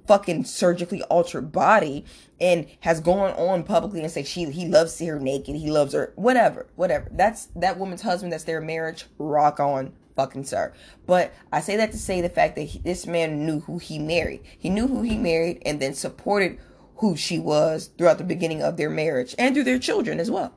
fucking 0.06 0.44
surgically 0.44 1.02
altered 1.04 1.50
body 1.50 2.04
and 2.40 2.68
has 2.80 3.00
gone 3.00 3.32
on 3.32 3.64
publicly 3.64 4.00
and 4.00 4.10
said 4.12 4.24
she 4.24 4.44
he 4.52 4.68
loves 4.68 4.92
to 4.92 4.98
see 4.98 5.06
her 5.06 5.18
naked. 5.18 5.56
He 5.56 5.72
loves 5.72 5.92
her. 5.92 6.12
Whatever 6.14 6.68
whatever. 6.76 7.08
That's 7.10 7.46
that 7.56 7.80
woman's 7.80 8.02
husband 8.02 8.32
that's 8.32 8.44
their 8.44 8.60
marriage. 8.60 9.06
Rock 9.18 9.58
on 9.58 9.92
fucking 10.14 10.44
sir. 10.44 10.72
But 11.04 11.34
i 11.52 11.60
say 11.60 11.76
that 11.78 11.90
to 11.90 11.98
say 11.98 12.20
the 12.20 12.28
fact 12.28 12.54
that 12.54 12.62
he, 12.62 12.78
this 12.78 13.08
man 13.08 13.44
knew 13.44 13.58
who 13.58 13.78
he 13.78 13.98
married. 13.98 14.42
He 14.56 14.70
knew 14.70 14.86
who 14.86 15.02
he 15.02 15.18
married 15.18 15.62
and 15.66 15.80
then 15.80 15.94
supported 15.94 16.60
who 16.96 17.16
she 17.16 17.38
was 17.38 17.90
throughout 17.98 18.18
the 18.18 18.24
beginning 18.24 18.62
of 18.62 18.76
their 18.76 18.90
marriage 18.90 19.34
and 19.38 19.54
through 19.54 19.64
their 19.64 19.78
children 19.78 20.18
as 20.18 20.30
well. 20.30 20.54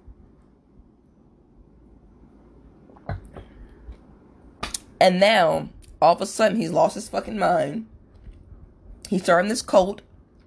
And 5.02 5.20
now, 5.20 5.70
all 6.02 6.16
of 6.16 6.22
a 6.22 6.26
sudden, 6.26 6.58
he's 6.58 6.72
lost 6.72 6.96
his 6.96 7.08
fucking 7.08 7.38
mind. 7.38 7.88
He's 9.10 9.24
starting 9.24 9.50
this 9.50 9.62
cult 9.62 10.02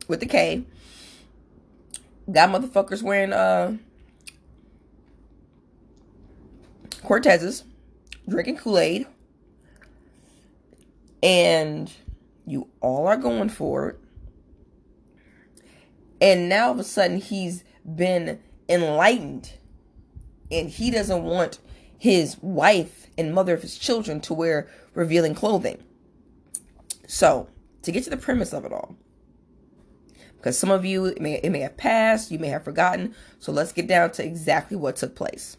with 0.09 0.21
the 0.21 0.27
K. 0.27 0.65
Got 2.31 2.51
motherfuckers 2.51 3.03
wearing 3.03 3.33
uh 3.33 3.77
Cortezes, 7.03 7.65
drinking 8.29 8.59
Kool-Aid. 8.59 9.07
And 11.23 11.93
you 12.47 12.69
all 12.81 13.07
are 13.07 13.17
going 13.17 13.49
for 13.49 13.89
it. 13.91 14.02
And 16.23 16.49
now 16.49 16.69
all 16.69 16.73
of 16.73 16.79
a 16.79 16.85
sudden 16.85 17.19
he's 17.19 17.65
been 17.85 18.39
enlightened 18.69 19.55
and 20.53 20.71
he 20.71 20.91
doesn't 20.91 21.25
want 21.25 21.59
his 21.99 22.39
wife 22.41 23.09
and 23.19 23.35
mother 23.35 23.55
of 23.55 23.63
his 23.63 23.77
children 23.77 24.21
to 24.21 24.33
wear 24.33 24.69
revealing 24.95 25.35
clothing. 25.35 25.83
So, 27.09 27.49
to 27.83 27.91
get 27.91 28.05
to 28.05 28.11
the 28.11 28.17
premise 28.17 28.53
of 28.53 28.65
it 28.65 28.73
all, 28.73 28.97
because 30.37 30.57
some 30.57 30.71
of 30.71 30.85
you 30.85 31.07
it 31.07 31.21
may 31.21 31.35
it 31.43 31.51
may 31.51 31.61
have 31.61 31.77
passed, 31.77 32.31
you 32.31 32.39
may 32.39 32.49
have 32.49 32.65
forgotten. 32.65 33.15
So 33.41 33.51
let's 33.51 33.73
get 33.73 33.89
down 33.89 34.13
to 34.13 34.25
exactly 34.25 34.77
what 34.77 34.97
took 34.97 35.17
place. 35.17 35.57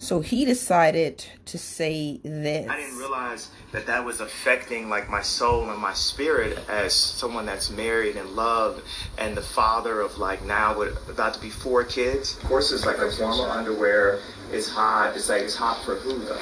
So 0.00 0.20
he 0.20 0.44
decided 0.44 1.24
to 1.46 1.58
say 1.58 2.20
this. 2.22 2.68
I 2.68 2.76
didn't 2.76 2.98
realize 2.98 3.50
that 3.72 3.86
that 3.86 4.04
was 4.04 4.20
affecting 4.20 4.88
like 4.88 5.10
my 5.10 5.22
soul 5.22 5.68
and 5.70 5.80
my 5.80 5.92
spirit 5.92 6.58
as 6.68 6.94
someone 6.94 7.44
that's 7.44 7.68
married 7.68 8.16
and 8.16 8.30
loved 8.30 8.84
and 9.18 9.36
the 9.36 9.42
father 9.42 10.00
of 10.00 10.16
like 10.16 10.44
now 10.44 10.78
with 10.78 10.96
about 11.08 11.34
to 11.34 11.40
be 11.40 11.50
four 11.50 11.82
kids. 11.82 12.36
Of 12.36 12.44
course, 12.44 12.70
it's 12.70 12.86
like 12.86 12.98
a 12.98 13.10
formal 13.10 13.50
underwear. 13.50 14.20
It's 14.52 14.68
hot. 14.68 15.14
It's 15.16 15.28
like 15.28 15.42
it's 15.42 15.56
hot 15.56 15.84
for 15.84 15.96
who 15.96 16.20
though? 16.20 16.36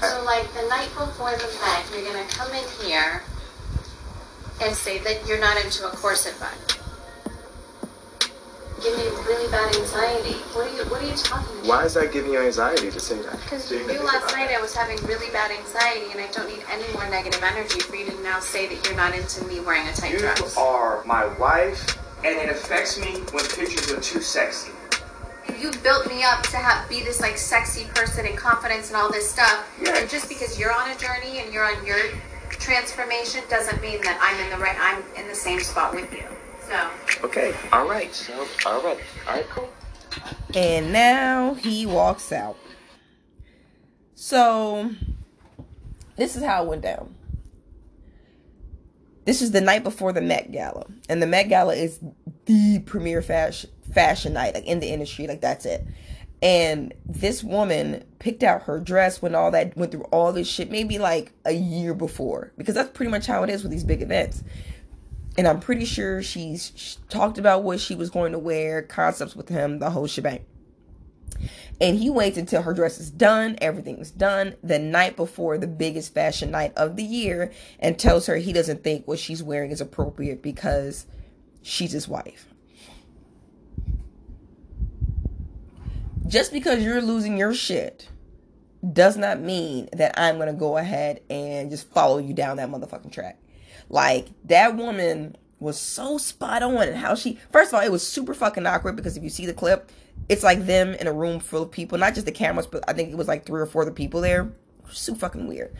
So, 0.00 0.24
like 0.24 0.50
the 0.54 0.66
night 0.68 0.88
before 0.96 1.32
the 1.32 1.58
Met, 1.60 1.84
you're 1.92 2.10
gonna 2.10 2.26
come 2.28 2.50
in 2.52 2.64
here 2.84 3.22
and 4.62 4.74
say 4.74 4.98
that 5.00 5.26
you're 5.28 5.40
not 5.40 5.62
into 5.62 5.86
a 5.86 5.90
corset 5.90 6.34
button. 6.40 6.81
Give 8.82 8.98
me 8.98 9.04
really 9.26 9.48
bad 9.52 9.76
anxiety. 9.76 10.34
What 10.54 10.66
are 10.66 10.76
you 10.76 10.84
What 10.90 11.02
are 11.02 11.06
you 11.06 11.14
talking 11.14 11.56
about? 11.58 11.66
Why 11.68 11.84
is 11.84 11.94
that 11.94 12.12
giving 12.12 12.32
you 12.32 12.40
anxiety 12.40 12.90
to 12.90 12.98
say 12.98 13.22
that? 13.22 13.38
Because 13.38 13.70
you 13.70 13.78
you 13.78 13.86
knew 13.86 14.02
last 14.02 14.34
night 14.34 14.48
that. 14.48 14.58
I 14.58 14.60
was 14.60 14.74
having 14.74 14.98
really 15.06 15.30
bad 15.30 15.52
anxiety, 15.52 16.10
and 16.10 16.20
I 16.20 16.26
don't 16.32 16.48
need 16.48 16.64
any 16.68 16.92
more 16.92 17.08
negative 17.08 17.40
energy 17.44 17.78
for 17.78 17.94
you 17.94 18.10
to 18.10 18.22
now 18.22 18.40
say 18.40 18.66
that 18.66 18.84
you're 18.84 18.96
not 18.96 19.14
into 19.14 19.44
me 19.44 19.60
wearing 19.60 19.86
a 19.86 19.92
tight 19.92 20.12
You 20.12 20.18
dress. 20.18 20.56
You 20.56 20.62
are 20.62 21.04
my 21.04 21.26
wife, 21.38 21.96
and 22.24 22.36
it 22.36 22.50
affects 22.50 22.98
me 22.98 23.22
when 23.30 23.44
pictures 23.44 23.92
are 23.92 24.00
too 24.00 24.20
sexy. 24.20 24.72
You 25.60 25.70
built 25.84 26.08
me 26.08 26.24
up 26.24 26.42
to 26.48 26.56
have 26.56 26.88
be 26.88 27.04
this 27.04 27.20
like 27.20 27.38
sexy 27.38 27.84
person 27.94 28.26
and 28.26 28.36
confidence 28.36 28.88
and 28.88 28.96
all 28.96 29.12
this 29.12 29.30
stuff. 29.30 29.64
Yeah. 29.80 29.96
And 29.96 30.10
just 30.10 30.28
because 30.28 30.58
you're 30.58 30.72
on 30.72 30.90
a 30.90 30.96
journey 30.96 31.38
and 31.38 31.54
you're 31.54 31.64
on 31.64 31.86
your 31.86 32.00
transformation 32.50 33.42
doesn't 33.48 33.80
mean 33.80 34.00
that 34.02 34.18
I'm 34.20 34.38
in 34.44 34.50
the 34.50 34.58
right. 34.62 34.76
I'm 34.80 35.04
in 35.14 35.28
the 35.28 35.36
same 35.36 35.60
spot 35.60 35.94
with 35.94 36.12
you. 36.12 36.24
So. 36.72 36.90
Okay, 37.24 37.54
all 37.70 37.86
right. 37.86 38.14
So, 38.14 38.46
all 38.64 38.82
right, 38.82 38.98
all 39.28 39.34
right, 39.34 39.46
cool. 39.50 39.70
And 40.54 40.90
now 40.90 41.52
he 41.52 41.84
walks 41.84 42.32
out. 42.32 42.56
So, 44.14 44.90
this 46.16 46.34
is 46.34 46.42
how 46.42 46.64
it 46.64 46.68
went 46.68 46.80
down. 46.80 47.14
This 49.26 49.42
is 49.42 49.50
the 49.50 49.60
night 49.60 49.84
before 49.84 50.14
the 50.14 50.22
Met 50.22 50.50
Gala. 50.50 50.86
And 51.10 51.20
the 51.20 51.26
Met 51.26 51.50
Gala 51.50 51.74
is 51.74 52.00
the 52.46 52.78
premier 52.86 53.20
fashion 53.20 53.68
fashion 53.92 54.32
night 54.32 54.54
like 54.54 54.64
in 54.64 54.80
the 54.80 54.88
industry 54.88 55.26
like 55.26 55.42
that's 55.42 55.66
it. 55.66 55.86
And 56.40 56.94
this 57.04 57.44
woman 57.44 58.02
picked 58.18 58.42
out 58.42 58.62
her 58.62 58.80
dress 58.80 59.20
when 59.20 59.34
all 59.34 59.50
that 59.50 59.76
went 59.76 59.92
through 59.92 60.04
all 60.04 60.32
this 60.32 60.48
shit 60.48 60.70
maybe 60.70 60.98
like 60.98 61.32
a 61.44 61.52
year 61.52 61.92
before 61.92 62.52
because 62.56 62.74
that's 62.74 62.90
pretty 62.90 63.10
much 63.10 63.26
how 63.26 63.42
it 63.42 63.50
is 63.50 63.62
with 63.62 63.70
these 63.70 63.84
big 63.84 64.00
events 64.00 64.42
and 65.36 65.48
I'm 65.48 65.60
pretty 65.60 65.84
sure 65.84 66.22
she's 66.22 66.72
she 66.74 66.96
talked 67.08 67.38
about 67.38 67.62
what 67.62 67.80
she 67.80 67.94
was 67.94 68.10
going 68.10 68.32
to 68.32 68.38
wear, 68.38 68.82
concepts 68.82 69.34
with 69.34 69.48
him, 69.48 69.78
the 69.78 69.90
whole 69.90 70.06
shebang. 70.06 70.44
And 71.80 71.98
he 71.98 72.10
waits 72.10 72.38
until 72.38 72.62
her 72.62 72.74
dress 72.74 73.00
is 73.00 73.10
done, 73.10 73.56
everything's 73.60 74.10
done, 74.10 74.54
the 74.62 74.78
night 74.78 75.16
before 75.16 75.58
the 75.58 75.66
biggest 75.66 76.14
fashion 76.14 76.50
night 76.50 76.72
of 76.76 76.96
the 76.96 77.02
year, 77.02 77.50
and 77.80 77.98
tells 77.98 78.26
her 78.26 78.36
he 78.36 78.52
doesn't 78.52 78.84
think 78.84 79.08
what 79.08 79.18
she's 79.18 79.42
wearing 79.42 79.70
is 79.70 79.80
appropriate 79.80 80.42
because 80.42 81.06
she's 81.62 81.92
his 81.92 82.06
wife. 82.06 82.46
Just 86.28 86.52
because 86.52 86.84
you're 86.84 87.02
losing 87.02 87.36
your 87.36 87.52
shit 87.52 88.08
does 88.92 89.16
not 89.16 89.40
mean 89.40 89.88
that 89.92 90.18
I'm 90.18 90.38
gonna 90.38 90.52
go 90.52 90.76
ahead 90.76 91.20
and 91.28 91.70
just 91.70 91.88
follow 91.90 92.18
you 92.18 92.32
down 92.32 92.58
that 92.58 92.68
motherfucking 92.68 93.12
track. 93.12 93.38
Like 93.88 94.28
that 94.44 94.76
woman 94.76 95.36
was 95.58 95.78
so 95.78 96.18
spot 96.18 96.62
on 96.62 96.88
and 96.88 96.96
how 96.96 97.14
she 97.14 97.38
first 97.52 97.70
of 97.72 97.74
all 97.74 97.86
it 97.86 97.92
was 97.92 98.06
super 98.06 98.34
fucking 98.34 98.66
awkward 98.66 98.96
because 98.96 99.16
if 99.16 99.22
you 99.22 99.30
see 99.30 99.46
the 99.46 99.54
clip, 99.54 99.90
it's 100.28 100.42
like 100.42 100.66
them 100.66 100.94
in 100.94 101.06
a 101.06 101.12
room 101.12 101.40
full 101.40 101.62
of 101.62 101.70
people, 101.70 101.98
not 101.98 102.14
just 102.14 102.26
the 102.26 102.32
cameras, 102.32 102.66
but 102.66 102.84
I 102.88 102.92
think 102.92 103.10
it 103.10 103.16
was 103.16 103.28
like 103.28 103.46
three 103.46 103.60
or 103.60 103.66
four 103.66 103.82
other 103.82 103.92
people 103.92 104.20
there. 104.20 104.52
So 104.90 105.14
fucking 105.14 105.46
weird. 105.46 105.74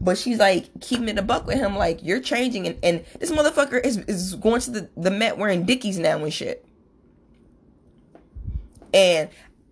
But 0.00 0.18
she's 0.18 0.38
like 0.38 0.68
keeping 0.80 1.08
it 1.08 1.18
a 1.18 1.22
buck 1.22 1.46
with 1.46 1.56
him, 1.56 1.76
like 1.76 2.02
you're 2.02 2.20
changing, 2.20 2.66
and, 2.66 2.78
and 2.82 3.04
this 3.18 3.30
motherfucker 3.30 3.84
is 3.84 3.98
is 3.98 4.34
going 4.34 4.60
to 4.62 4.70
the, 4.70 4.90
the 4.96 5.10
Met 5.10 5.38
wearing 5.38 5.64
Dickies 5.64 5.98
now 5.98 6.22
and 6.22 6.32
shit. 6.32 6.66
And 8.92 9.30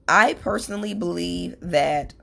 I 0.09 0.35
personally 0.35 0.95
believe 0.95 1.57
that 1.61 2.15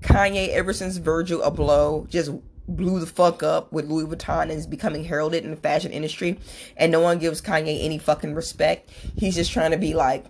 Kanye, 0.00 0.48
ever 0.50 0.72
since 0.72 0.96
Virgil 0.98 1.40
Abloh, 1.40 2.08
just 2.08 2.30
blew 2.68 3.00
the 3.00 3.06
fuck 3.06 3.42
up 3.42 3.72
with 3.72 3.86
Louis 3.86 4.06
Vuitton 4.06 4.42
and 4.42 4.52
is 4.52 4.66
becoming 4.66 5.04
heralded 5.04 5.44
in 5.44 5.50
the 5.50 5.56
fashion 5.56 5.92
industry, 5.92 6.38
and 6.76 6.90
no 6.90 7.00
one 7.00 7.18
gives 7.18 7.40
Kanye 7.40 7.84
any 7.84 7.98
fucking 7.98 8.34
respect. 8.34 8.90
He's 9.16 9.34
just 9.34 9.52
trying 9.52 9.70
to 9.70 9.76
be 9.76 9.94
like 9.94 10.24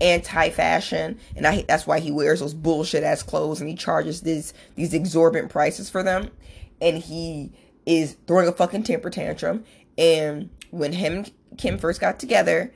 anti-fashion, 0.00 1.18
and 1.36 1.46
I, 1.46 1.62
that's 1.62 1.86
why 1.86 2.00
he 2.00 2.10
wears 2.10 2.40
those 2.40 2.54
bullshit 2.54 3.02
ass 3.02 3.22
clothes 3.22 3.60
and 3.60 3.68
he 3.68 3.74
charges 3.74 4.20
these 4.20 4.54
these 4.76 4.94
exorbitant 4.94 5.50
prices 5.50 5.90
for 5.90 6.02
them, 6.02 6.30
and 6.80 6.98
he 6.98 7.52
is 7.86 8.16
throwing 8.26 8.48
a 8.48 8.52
fucking 8.52 8.82
temper 8.82 9.10
tantrum. 9.10 9.64
And 9.96 10.50
when 10.70 10.92
him 10.92 11.12
and 11.14 11.32
Kim 11.56 11.78
first 11.78 12.00
got 12.00 12.20
together, 12.20 12.72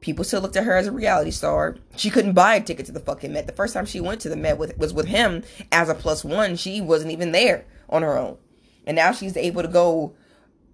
people 0.00 0.24
still 0.24 0.40
looked 0.40 0.56
at 0.56 0.64
her 0.64 0.76
as 0.76 0.86
a 0.86 0.92
reality 0.92 1.32
star. 1.32 1.76
She 1.96 2.10
couldn't 2.10 2.32
buy 2.32 2.54
a 2.54 2.62
ticket 2.62 2.86
to 2.86 2.92
the 2.92 3.00
fucking 3.00 3.32
Met. 3.32 3.46
The 3.46 3.52
first 3.52 3.74
time 3.74 3.84
she 3.84 4.00
went 4.00 4.20
to 4.22 4.28
the 4.28 4.36
Met 4.36 4.56
with, 4.56 4.78
was 4.78 4.94
with 4.94 5.06
him 5.06 5.42
as 5.72 5.88
a 5.88 5.94
plus 5.94 6.24
one. 6.24 6.56
She 6.56 6.80
wasn't 6.80 7.12
even 7.12 7.32
there 7.32 7.66
on 7.88 8.02
her 8.02 8.18
own. 8.18 8.38
And 8.86 8.96
now 8.96 9.12
she's 9.12 9.36
able 9.36 9.62
to 9.62 9.68
go 9.68 10.14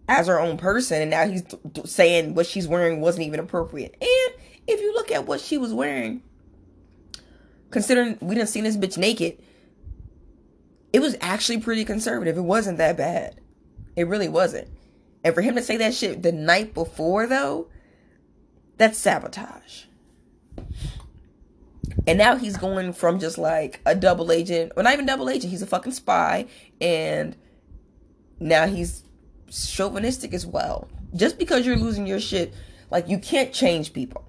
as 0.09 0.27
her 0.27 0.41
own 0.41 0.57
person. 0.57 1.01
And 1.01 1.11
now 1.11 1.27
he's 1.27 1.43
th- 1.43 1.63
th- 1.75 1.87
saying 1.87 2.35
what 2.35 2.47
she's 2.47 2.67
wearing 2.67 3.01
wasn't 3.01 3.27
even 3.27 3.41
appropriate. 3.41 3.97
And 4.01 4.43
if 4.67 4.81
you 4.81 4.93
look 4.95 5.11
at 5.11 5.27
what 5.27 5.41
she 5.41 5.59
was 5.59 5.73
wearing, 5.73 6.23
considering 7.71 8.19
we 8.21 8.35
didn't 8.35 8.49
see 8.49 8.61
this 8.61 8.77
bitch 8.77 8.99
naked, 8.99 9.39
it 10.93 11.01
was 11.01 11.17
actually 11.21 11.61
pretty 11.61 11.85
conservative. 11.85 12.37
It 12.37 12.43
wasn't 12.43 12.79
that 12.79 12.97
bad. 12.97 13.41
It 13.97 14.09
really 14.09 14.29
wasn't. 14.29 14.69
And 15.23 15.35
for 15.35 15.43
him 15.43 15.55
to 15.55 15.63
say 15.63 15.77
that 15.77 15.95
shit 15.95 16.23
the 16.23 16.33
night 16.33 16.75
before, 16.75 17.27
though, 17.27 17.69
that's 18.77 18.99
sabotage. 18.99 19.85
And 22.07 22.19
now 22.19 22.37
he's 22.37 22.57
going 22.57 22.93
from 22.93 23.19
just 23.19 23.39
like 23.39 23.81
a 23.85 23.95
double 23.95 24.33
agent, 24.33 24.73
or 24.77 24.83
not 24.83 24.93
even 24.93 25.07
double 25.07 25.29
agent, 25.29 25.51
he's 25.51 25.63
a 25.63 25.67
fucking 25.67 25.93
spy, 25.93 26.47
and 26.81 27.37
now 28.39 28.67
he's 28.67 29.05
chauvinistic 29.51 30.33
as 30.33 30.47
well. 30.47 30.89
Just 31.15 31.39
because 31.39 31.67
you're 31.67 31.77
losing 31.77 32.07
your 32.07 32.21
shit, 32.21 32.55
like 32.91 33.09
you 33.09 33.19
can't 33.19 33.53
change 33.53 33.93
people. 33.93 34.25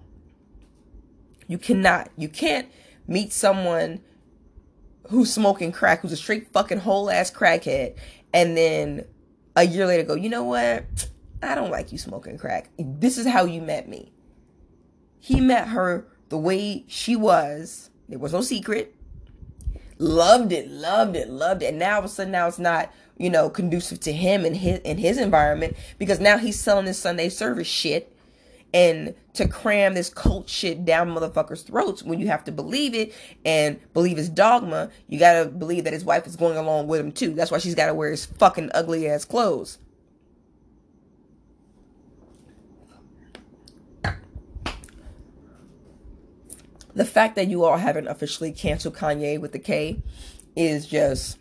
You 1.48 1.58
cannot. 1.58 2.10
You 2.18 2.30
can't 2.30 2.68
meet 3.08 3.34
someone 3.34 4.02
who's 5.10 5.32
smoking 5.32 5.72
crack, 5.72 6.02
who's 6.02 6.12
a 6.12 6.18
straight 6.18 6.52
fucking 6.54 6.80
whole 6.80 7.10
ass 7.10 7.32
crackhead, 7.32 7.96
and 8.34 8.56
then 8.56 9.06
a 9.56 9.66
year 9.66 9.86
later 9.86 10.04
go, 10.04 10.16
you 10.16 10.30
know 10.30 10.44
what? 10.44 11.10
I 11.44 11.56
don't 11.56 11.72
like 11.72 11.92
you 11.92 11.98
smoking 11.98 12.38
crack. 12.38 12.70
This 12.78 13.18
is 13.18 13.28
how 13.28 13.46
you 13.46 13.62
met 13.62 13.90
me. 13.90 14.14
He 15.20 15.40
met 15.40 15.68
her 15.70 16.08
the 16.32 16.38
way 16.38 16.86
she 16.88 17.15
was. 17.15 17.91
There 18.10 18.17
was 18.17 18.34
no 18.34 18.41
secret. 18.41 18.96
Loved 20.00 20.52
it, 20.52 20.67
loved 20.67 21.15
it, 21.15 21.30
loved 21.30 21.62
it. 21.62 21.67
And 21.67 21.80
now 21.80 21.94
all 21.94 22.00
of 22.00 22.06
a 22.06 22.08
sudden 22.08 22.32
now 22.32 22.48
it's 22.48 22.58
not, 22.58 22.91
you 23.17 23.30
know, 23.30 23.50
conducive 23.50 24.00
to 24.00 24.13
him 24.13 24.46
and 24.46 24.56
his 24.56 24.80
and 24.84 25.00
his 25.00 25.20
environment 25.20 25.76
because 26.00 26.20
now 26.20 26.39
he's 26.39 26.60
selling 26.60 26.86
this 26.86 26.98
Sunday 26.98 27.30
service 27.30 27.67
shit 27.67 28.12
and 28.74 29.13
to 29.34 29.48
cram 29.48 29.94
this 29.94 30.10
cult 30.10 30.50
shit 30.50 30.86
down 30.86 31.10
motherfuckers' 31.10 31.65
throats 31.65 32.02
when 32.02 32.20
you 32.20 32.28
have 32.28 32.46
to 32.46 32.52
believe 32.52 32.96
it 32.96 33.13
and 33.46 33.80
believe 33.94 34.17
his 34.17 34.30
dogma, 34.30 34.89
you 35.08 35.20
gotta 35.20 35.46
believe 35.50 35.84
that 35.84 35.94
his 35.94 36.06
wife 36.06 36.26
is 36.26 36.38
going 36.38 36.58
along 36.58 36.88
with 36.88 37.00
him 37.02 37.12
too. 37.12 37.34
That's 37.34 37.52
why 37.52 37.58
she's 37.60 37.76
gotta 37.76 37.94
wear 37.94 38.10
his 38.10 38.26
fucking 38.26 38.72
ugly 38.74 39.08
ass 39.08 39.26
clothes. 39.26 39.78
The 46.94 47.06
fact 47.06 47.36
that 47.36 47.48
you 47.48 47.64
all 47.64 47.78
haven't 47.78 48.08
officially 48.08 48.52
canceled 48.52 48.96
Kanye 48.96 49.40
with 49.40 49.52
the 49.52 49.60
K 49.60 50.02
is 50.56 50.88
just 50.88 51.38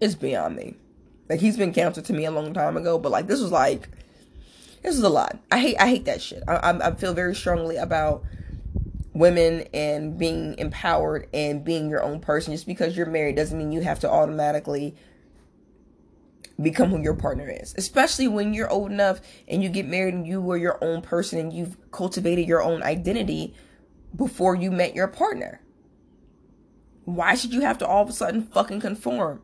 it's 0.00 0.14
beyond 0.14 0.56
me. 0.56 0.76
Like 1.28 1.40
he's 1.40 1.56
been 1.56 1.72
canceled 1.72 2.06
to 2.06 2.12
me 2.12 2.24
a 2.24 2.30
long 2.30 2.52
time 2.52 2.76
ago, 2.76 2.98
but 2.98 3.12
like 3.12 3.26
this 3.26 3.40
was 3.40 3.52
like 3.52 3.88
this 4.82 4.96
is 4.96 5.02
a 5.02 5.08
lot. 5.08 5.38
I 5.50 5.58
hate 5.58 5.76
I 5.80 5.88
hate 5.88 6.04
that 6.04 6.20
shit. 6.20 6.42
I, 6.46 6.56
I 6.56 6.88
I 6.88 6.94
feel 6.94 7.14
very 7.14 7.34
strongly 7.34 7.76
about 7.76 8.24
women 9.14 9.66
and 9.72 10.18
being 10.18 10.56
empowered 10.58 11.26
and 11.32 11.64
being 11.64 11.88
your 11.88 12.02
own 12.02 12.20
person. 12.20 12.52
Just 12.52 12.66
because 12.66 12.96
you're 12.96 13.06
married 13.06 13.36
doesn't 13.36 13.56
mean 13.56 13.72
you 13.72 13.80
have 13.80 14.00
to 14.00 14.10
automatically 14.10 14.94
become 16.60 16.90
who 16.90 17.00
your 17.00 17.14
partner 17.14 17.48
is. 17.48 17.74
Especially 17.76 18.28
when 18.28 18.54
you're 18.54 18.70
old 18.70 18.90
enough 18.90 19.20
and 19.48 19.62
you 19.62 19.68
get 19.68 19.86
married 19.86 20.14
and 20.14 20.26
you 20.26 20.40
were 20.40 20.56
your 20.56 20.82
own 20.84 21.02
person 21.02 21.38
and 21.38 21.52
you've 21.52 21.76
cultivated 21.90 22.46
your 22.46 22.62
own 22.62 22.82
identity 22.82 23.54
before 24.14 24.54
you 24.54 24.70
met 24.70 24.94
your 24.94 25.08
partner. 25.08 25.60
Why 27.04 27.34
should 27.34 27.52
you 27.52 27.60
have 27.60 27.78
to 27.78 27.86
all 27.86 28.02
of 28.02 28.08
a 28.08 28.12
sudden 28.12 28.42
fucking 28.42 28.80
conform? 28.80 29.40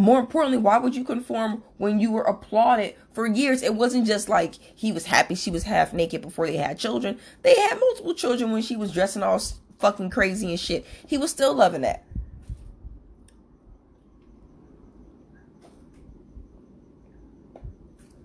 more 0.00 0.18
importantly, 0.18 0.56
why 0.56 0.78
would 0.78 0.96
you 0.96 1.04
conform 1.04 1.62
when 1.76 2.00
you 2.00 2.10
were 2.10 2.22
applauded 2.22 2.94
for 3.12 3.26
years? 3.26 3.62
It 3.62 3.74
wasn't 3.74 4.06
just 4.06 4.30
like 4.30 4.54
he 4.54 4.92
was 4.92 5.04
happy 5.04 5.34
she 5.34 5.50
was 5.50 5.64
half 5.64 5.92
naked 5.92 6.22
before 6.22 6.46
they 6.46 6.56
had 6.56 6.78
children. 6.78 7.18
They 7.42 7.54
had 7.54 7.78
multiple 7.78 8.14
children 8.14 8.50
when 8.50 8.62
she 8.62 8.76
was 8.76 8.92
dressing 8.92 9.22
all 9.22 9.38
fucking 9.78 10.08
crazy 10.08 10.48
and 10.48 10.58
shit. 10.58 10.86
He 11.06 11.18
was 11.18 11.30
still 11.30 11.54
loving 11.54 11.82
that. 11.82 12.04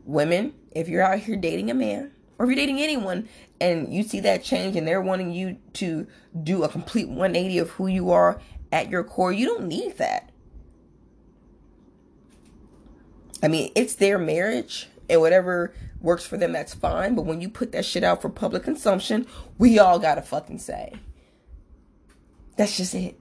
Women, 0.06 0.54
if 0.72 0.88
you're 0.88 1.04
out 1.04 1.20
here 1.20 1.36
dating 1.36 1.70
a 1.70 1.74
man, 1.74 2.12
or 2.38 2.46
if 2.46 2.50
you're 2.50 2.56
dating 2.56 2.82
anyone 2.82 3.28
and 3.62 3.94
you 3.94 4.04
see 4.04 4.20
that 4.22 4.44
change 4.44 4.76
and 4.76 4.88
they're 4.88 5.02
wanting 5.02 5.32
you 5.32 5.58
to 5.74 6.08
do 6.44 6.64
a 6.64 6.70
complete 6.70 7.08
180 7.08 7.58
of 7.60 7.70
who 7.72 7.88
you 7.88 8.12
are 8.12 8.40
at 8.72 8.90
your 8.90 9.04
core, 9.04 9.32
you 9.32 9.46
don't 9.46 9.68
need 9.68 9.98
that. 9.98 10.32
I 13.42 13.48
mean, 13.48 13.72
it's 13.76 13.96
their 13.96 14.18
marriage 14.18 14.88
and 15.10 15.22
whatever 15.22 15.74
works 16.02 16.26
for 16.26 16.38
them, 16.38 16.52
that's 16.52 16.74
fine. 16.74 17.16
But 17.16 17.26
when 17.26 17.42
you 17.42 17.50
put 17.50 17.72
that 17.72 17.86
shit 17.86 18.04
out 18.04 18.22
for 18.22 18.30
public 18.30 18.64
consumption, 18.64 19.28
we 19.58 19.80
all 19.80 20.00
gotta 20.00 20.22
fucking 20.22 20.60
say. 20.60 20.94
That's 22.58 22.78
just 22.78 22.96
it. 22.96 23.20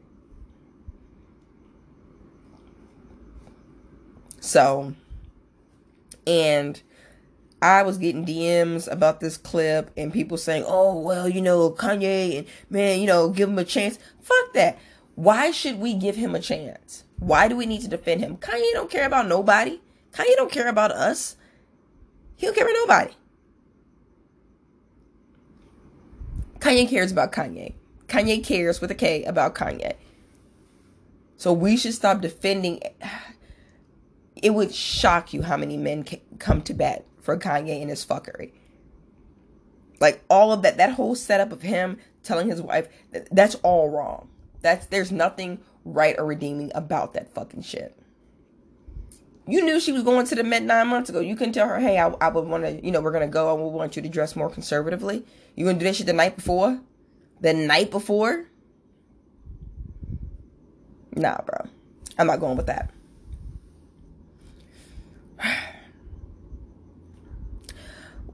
So, 4.40 4.94
and 6.26 6.80
I 7.64 7.82
was 7.82 7.96
getting 7.96 8.26
DMs 8.26 8.92
about 8.92 9.20
this 9.20 9.38
clip 9.38 9.90
and 9.96 10.12
people 10.12 10.36
saying, 10.36 10.64
oh, 10.66 11.00
well, 11.00 11.26
you 11.26 11.40
know, 11.40 11.70
Kanye 11.70 12.36
and 12.36 12.46
man, 12.68 13.00
you 13.00 13.06
know, 13.06 13.30
give 13.30 13.48
him 13.48 13.58
a 13.58 13.64
chance. 13.64 13.98
Fuck 14.20 14.52
that. 14.52 14.78
Why 15.14 15.50
should 15.50 15.80
we 15.80 15.94
give 15.94 16.14
him 16.14 16.34
a 16.34 16.40
chance? 16.40 17.04
Why 17.18 17.48
do 17.48 17.56
we 17.56 17.64
need 17.64 17.80
to 17.80 17.88
defend 17.88 18.20
him? 18.20 18.36
Kanye 18.36 18.70
don't 18.74 18.90
care 18.90 19.06
about 19.06 19.28
nobody. 19.28 19.80
Kanye 20.12 20.36
don't 20.36 20.52
care 20.52 20.68
about 20.68 20.90
us. 20.90 21.36
He 22.36 22.44
don't 22.44 22.54
care 22.54 22.66
about 22.66 22.76
nobody. 22.86 23.14
Kanye 26.58 26.86
cares 26.86 27.12
about 27.12 27.32
Kanye. 27.32 27.72
Kanye 28.08 28.44
cares 28.44 28.82
with 28.82 28.90
a 28.90 28.94
K 28.94 29.24
about 29.24 29.54
Kanye. 29.54 29.94
So 31.38 31.50
we 31.54 31.78
should 31.78 31.94
stop 31.94 32.20
defending. 32.20 32.82
It 34.42 34.52
would 34.52 34.74
shock 34.74 35.32
you 35.32 35.40
how 35.40 35.56
many 35.56 35.78
men 35.78 36.04
come 36.38 36.60
to 36.62 36.74
bat 36.74 37.06
for 37.24 37.36
Kanye 37.38 37.80
and 37.80 37.90
his 37.90 38.04
fuckery. 38.04 38.52
Like 40.00 40.22
all 40.28 40.52
of 40.52 40.62
that, 40.62 40.76
that 40.76 40.92
whole 40.92 41.14
setup 41.14 41.50
of 41.50 41.62
him 41.62 41.98
telling 42.22 42.48
his 42.48 42.60
wife, 42.60 42.88
that's 43.32 43.54
all 43.56 43.88
wrong. 43.88 44.28
That's 44.60 44.86
there's 44.86 45.10
nothing 45.10 45.58
right 45.84 46.14
or 46.18 46.26
redeeming 46.26 46.70
about 46.74 47.14
that 47.14 47.34
fucking 47.34 47.62
shit. 47.62 47.96
You 49.46 49.62
knew 49.62 49.78
she 49.78 49.92
was 49.92 50.02
going 50.02 50.26
to 50.26 50.34
the 50.34 50.44
Met 50.44 50.62
nine 50.62 50.88
months 50.88 51.10
ago. 51.10 51.20
You 51.20 51.36
couldn't 51.36 51.52
tell 51.52 51.68
her, 51.68 51.78
hey, 51.78 51.98
I, 51.98 52.08
I 52.20 52.28
would 52.28 52.46
want 52.46 52.64
to, 52.64 52.84
you 52.84 52.90
know, 52.90 53.00
we're 53.00 53.12
gonna 53.12 53.28
go. 53.28 53.50
I 53.50 53.52
would 53.52 53.68
want 53.68 53.96
you 53.96 54.02
to 54.02 54.08
dress 54.08 54.36
more 54.36 54.48
conservatively. 54.50 55.24
You 55.54 55.64
gonna 55.64 55.78
do 55.78 55.84
that 55.84 55.96
shit 55.96 56.06
the 56.06 56.12
night 56.12 56.36
before? 56.36 56.80
The 57.40 57.52
night 57.52 57.90
before? 57.90 58.46
Nah, 61.14 61.40
bro. 61.42 61.68
I'm 62.18 62.26
not 62.26 62.40
going 62.40 62.56
with 62.56 62.66
that. 62.66 62.90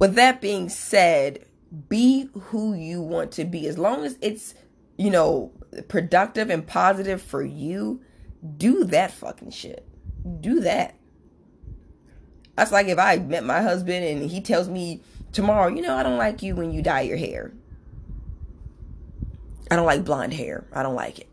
With 0.01 0.15
that 0.15 0.41
being 0.41 0.71
said, 0.71 1.45
be 1.89 2.29
who 2.33 2.75
you 2.75 3.03
want 3.03 3.31
to 3.33 3.45
be. 3.45 3.69
As 3.69 3.79
long 3.79 4.05
as 4.05 4.19
it's, 4.23 4.55
you 4.97 5.11
know, 5.11 5.53
productive 5.89 6.51
and 6.51 6.67
positive 6.67 7.23
for 7.23 7.43
you, 7.43 8.01
do 8.57 8.85
that 8.85 9.13
fucking 9.13 9.51
shit. 9.51 9.87
Do 10.41 10.61
that. 10.61 10.97
That's 12.57 12.73
like 12.73 12.89
if 12.89 12.99
I 12.99 13.19
met 13.19 13.45
my 13.45 13.61
husband 13.61 14.05
and 14.05 14.29
he 14.29 14.41
tells 14.41 14.69
me 14.69 15.03
tomorrow, 15.33 15.69
you 15.69 15.83
know, 15.83 15.95
I 15.95 16.03
don't 16.03 16.19
like 16.19 16.43
you 16.43 16.57
when 16.57 16.73
you 16.73 16.83
dye 16.83 17.03
your 17.03 17.19
hair. 17.19 17.53
I 19.71 19.77
don't 19.77 19.87
like 19.87 20.05
blonde 20.05 20.33
hair. 20.33 20.67
I 20.73 20.83
don't 20.83 20.97
like 20.97 21.19
it. 21.19 21.29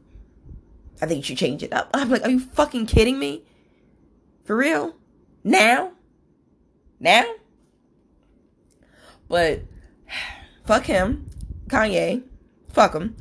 I 1.02 1.06
think 1.06 1.20
you 1.20 1.24
should 1.24 1.38
change 1.38 1.64
it 1.64 1.72
up. 1.72 1.90
I'm 1.94 2.10
like, 2.10 2.24
are 2.24 2.30
you 2.30 2.42
fucking 2.42 2.86
kidding 2.86 3.18
me? 3.18 3.44
For 4.44 4.58
real? 4.58 4.94
Now? 5.44 5.94
Now? 7.00 7.26
But 9.28 9.64
fuck 10.66 10.86
him, 10.86 11.30
Kanye, 11.68 12.24
fuck 12.72 12.94
him. 12.94 13.16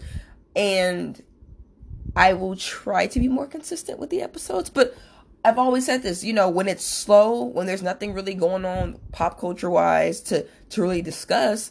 And 0.55 1.23
I 2.15 2.33
will 2.33 2.57
try 2.57 3.07
to 3.07 3.21
be 3.21 3.29
more 3.29 3.47
consistent 3.47 3.99
with 3.99 4.11
the 4.11 4.23
episodes. 4.23 4.71
But 4.71 4.97
I've 5.45 5.59
always 5.59 5.87
said 5.87 6.03
this, 6.03 6.25
you 6.25 6.33
know, 6.33 6.49
when 6.49 6.67
it's 6.67 6.85
slow, 6.85 7.45
when 7.45 7.67
there's 7.67 7.83
nothing 7.83 8.15
really 8.15 8.35
going 8.35 8.65
on 8.65 8.99
pop 9.13 9.39
culture 9.39 9.71
wise 9.71 10.21
to 10.23 10.47
to 10.71 10.83
really 10.83 11.03
discuss, 11.03 11.71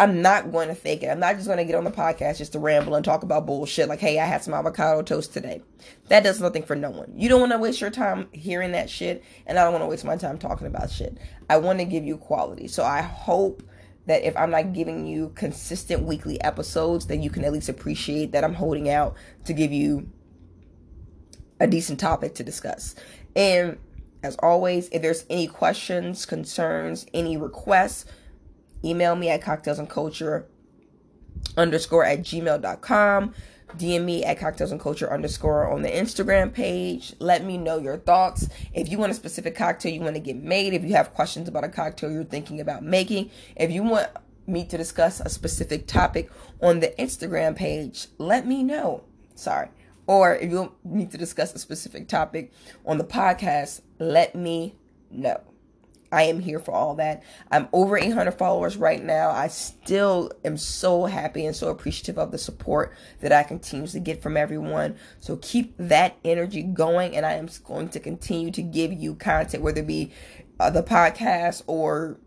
I'm 0.00 0.22
not 0.22 0.50
going 0.50 0.68
to 0.68 0.74
fake 0.74 1.02
it. 1.02 1.08
I'm 1.08 1.20
not 1.20 1.34
just 1.34 1.46
going 1.46 1.58
to 1.58 1.64
get 1.64 1.74
on 1.74 1.84
the 1.84 1.90
podcast 1.90 2.38
just 2.38 2.52
to 2.52 2.58
ramble 2.58 2.94
and 2.94 3.04
talk 3.04 3.22
about 3.22 3.44
bullshit 3.44 3.86
like, 3.86 4.00
hey, 4.00 4.18
I 4.18 4.24
had 4.24 4.42
some 4.42 4.54
avocado 4.54 5.02
toast 5.02 5.34
today. 5.34 5.60
That 6.08 6.22
does 6.22 6.40
nothing 6.40 6.62
for 6.62 6.74
no 6.74 6.88
one. 6.88 7.12
You 7.14 7.28
don't 7.28 7.38
want 7.38 7.52
to 7.52 7.58
waste 7.58 7.82
your 7.82 7.90
time 7.90 8.26
hearing 8.32 8.72
that 8.72 8.88
shit, 8.88 9.22
and 9.46 9.58
I 9.58 9.64
don't 9.64 9.74
want 9.74 9.82
to 9.82 9.88
waste 9.88 10.06
my 10.06 10.16
time 10.16 10.38
talking 10.38 10.66
about 10.66 10.90
shit. 10.90 11.18
I 11.50 11.58
want 11.58 11.80
to 11.80 11.84
give 11.84 12.02
you 12.02 12.16
quality. 12.16 12.66
So 12.66 12.82
I 12.82 13.02
hope 13.02 13.62
that 14.06 14.24
if 14.24 14.34
I'm 14.38 14.50
not 14.50 14.72
giving 14.72 15.04
you 15.04 15.32
consistent 15.34 16.04
weekly 16.04 16.40
episodes, 16.40 17.06
then 17.06 17.22
you 17.22 17.28
can 17.28 17.44
at 17.44 17.52
least 17.52 17.68
appreciate 17.68 18.32
that 18.32 18.42
I'm 18.42 18.54
holding 18.54 18.88
out 18.88 19.14
to 19.44 19.52
give 19.52 19.70
you 19.70 20.08
a 21.60 21.66
decent 21.66 22.00
topic 22.00 22.34
to 22.36 22.42
discuss. 22.42 22.94
And 23.36 23.76
as 24.22 24.36
always, 24.36 24.88
if 24.92 25.02
there's 25.02 25.26
any 25.28 25.46
questions, 25.46 26.24
concerns, 26.24 27.04
any 27.12 27.36
requests, 27.36 28.06
email 28.84 29.16
me 29.16 29.28
at 29.28 29.42
cocktails 29.42 29.78
and 29.78 29.88
culture 29.88 30.46
underscore 31.56 32.04
at 32.04 32.20
gmail.com 32.20 33.34
DM 33.76 34.04
me 34.04 34.24
at 34.24 34.38
cocktails 34.38 34.72
and 34.72 34.80
culture 34.80 35.12
underscore 35.12 35.70
on 35.70 35.82
the 35.82 35.88
Instagram 35.88 36.52
page. 36.52 37.14
Let 37.18 37.44
me 37.44 37.56
know 37.56 37.78
your 37.78 37.98
thoughts. 37.98 38.48
If 38.74 38.88
you 38.88 38.98
want 38.98 39.12
a 39.12 39.14
specific 39.14 39.54
cocktail 39.54 39.92
you 39.92 40.00
want 40.00 40.14
to 40.14 40.20
get 40.20 40.36
made, 40.36 40.74
if 40.74 40.82
you 40.84 40.92
have 40.94 41.14
questions 41.14 41.48
about 41.48 41.64
a 41.64 41.68
cocktail 41.68 42.10
you're 42.10 42.24
thinking 42.24 42.60
about 42.60 42.82
making, 42.82 43.30
if 43.56 43.70
you 43.70 43.82
want 43.82 44.08
me 44.46 44.64
to 44.64 44.76
discuss 44.76 45.20
a 45.20 45.28
specific 45.28 45.86
topic 45.86 46.30
on 46.60 46.80
the 46.80 46.88
Instagram 46.98 47.54
page, 47.54 48.08
let 48.18 48.46
me 48.46 48.62
know. 48.62 49.04
Sorry. 49.34 49.68
Or 50.06 50.34
if 50.34 50.50
you 50.50 50.72
need 50.82 51.12
to 51.12 51.18
discuss 51.18 51.54
a 51.54 51.58
specific 51.58 52.08
topic 52.08 52.52
on 52.84 52.98
the 52.98 53.04
podcast, 53.04 53.82
let 53.98 54.34
me 54.34 54.74
know. 55.10 55.40
I 56.12 56.24
am 56.24 56.40
here 56.40 56.58
for 56.58 56.72
all 56.72 56.96
that. 56.96 57.22
I'm 57.50 57.68
over 57.72 57.96
800 57.96 58.32
followers 58.32 58.76
right 58.76 59.02
now. 59.02 59.30
I 59.30 59.48
still 59.48 60.32
am 60.44 60.56
so 60.56 61.04
happy 61.04 61.46
and 61.46 61.54
so 61.54 61.68
appreciative 61.68 62.18
of 62.18 62.32
the 62.32 62.38
support 62.38 62.94
that 63.20 63.32
I 63.32 63.42
continue 63.42 63.86
to 63.86 64.00
get 64.00 64.22
from 64.22 64.36
everyone. 64.36 64.96
So 65.20 65.36
keep 65.36 65.74
that 65.78 66.16
energy 66.24 66.62
going, 66.62 67.16
and 67.16 67.24
I 67.24 67.34
am 67.34 67.48
going 67.64 67.88
to 67.90 68.00
continue 68.00 68.50
to 68.52 68.62
give 68.62 68.92
you 68.92 69.14
content, 69.14 69.62
whether 69.62 69.80
it 69.80 69.86
be 69.86 70.12
uh, 70.58 70.70
the 70.70 70.82
podcast 70.82 71.62
or 71.66 72.18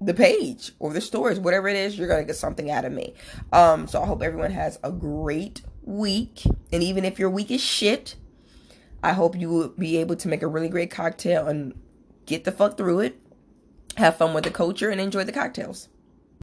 the 0.00 0.14
page 0.14 0.72
or 0.78 0.92
the 0.92 1.00
stories, 1.00 1.38
whatever 1.38 1.68
it 1.68 1.76
is, 1.76 1.96
you're 1.96 2.08
gonna 2.08 2.24
get 2.24 2.36
something 2.36 2.70
out 2.70 2.84
of 2.84 2.92
me. 2.92 3.14
Um, 3.52 3.86
so 3.86 4.02
I 4.02 4.06
hope 4.06 4.22
everyone 4.22 4.50
has 4.50 4.78
a 4.82 4.90
great 4.90 5.62
week, 5.82 6.42
and 6.72 6.82
even 6.82 7.04
if 7.04 7.18
your 7.18 7.30
week 7.30 7.50
is 7.50 7.60
shit, 7.60 8.16
I 9.02 9.12
hope 9.12 9.36
you 9.36 9.48
will 9.48 9.68
be 9.68 9.96
able 9.98 10.16
to 10.16 10.28
make 10.28 10.42
a 10.42 10.46
really 10.46 10.68
great 10.68 10.90
cocktail 10.90 11.48
and 11.48 11.74
get 12.26 12.44
the 12.44 12.52
fuck 12.52 12.76
through 12.76 13.00
it, 13.00 13.20
have 13.96 14.16
fun 14.16 14.34
with 14.34 14.44
the 14.44 14.50
culture, 14.50 14.90
and 14.90 15.00
enjoy 15.00 15.24
the 15.24 15.32
cocktails. 15.32 15.88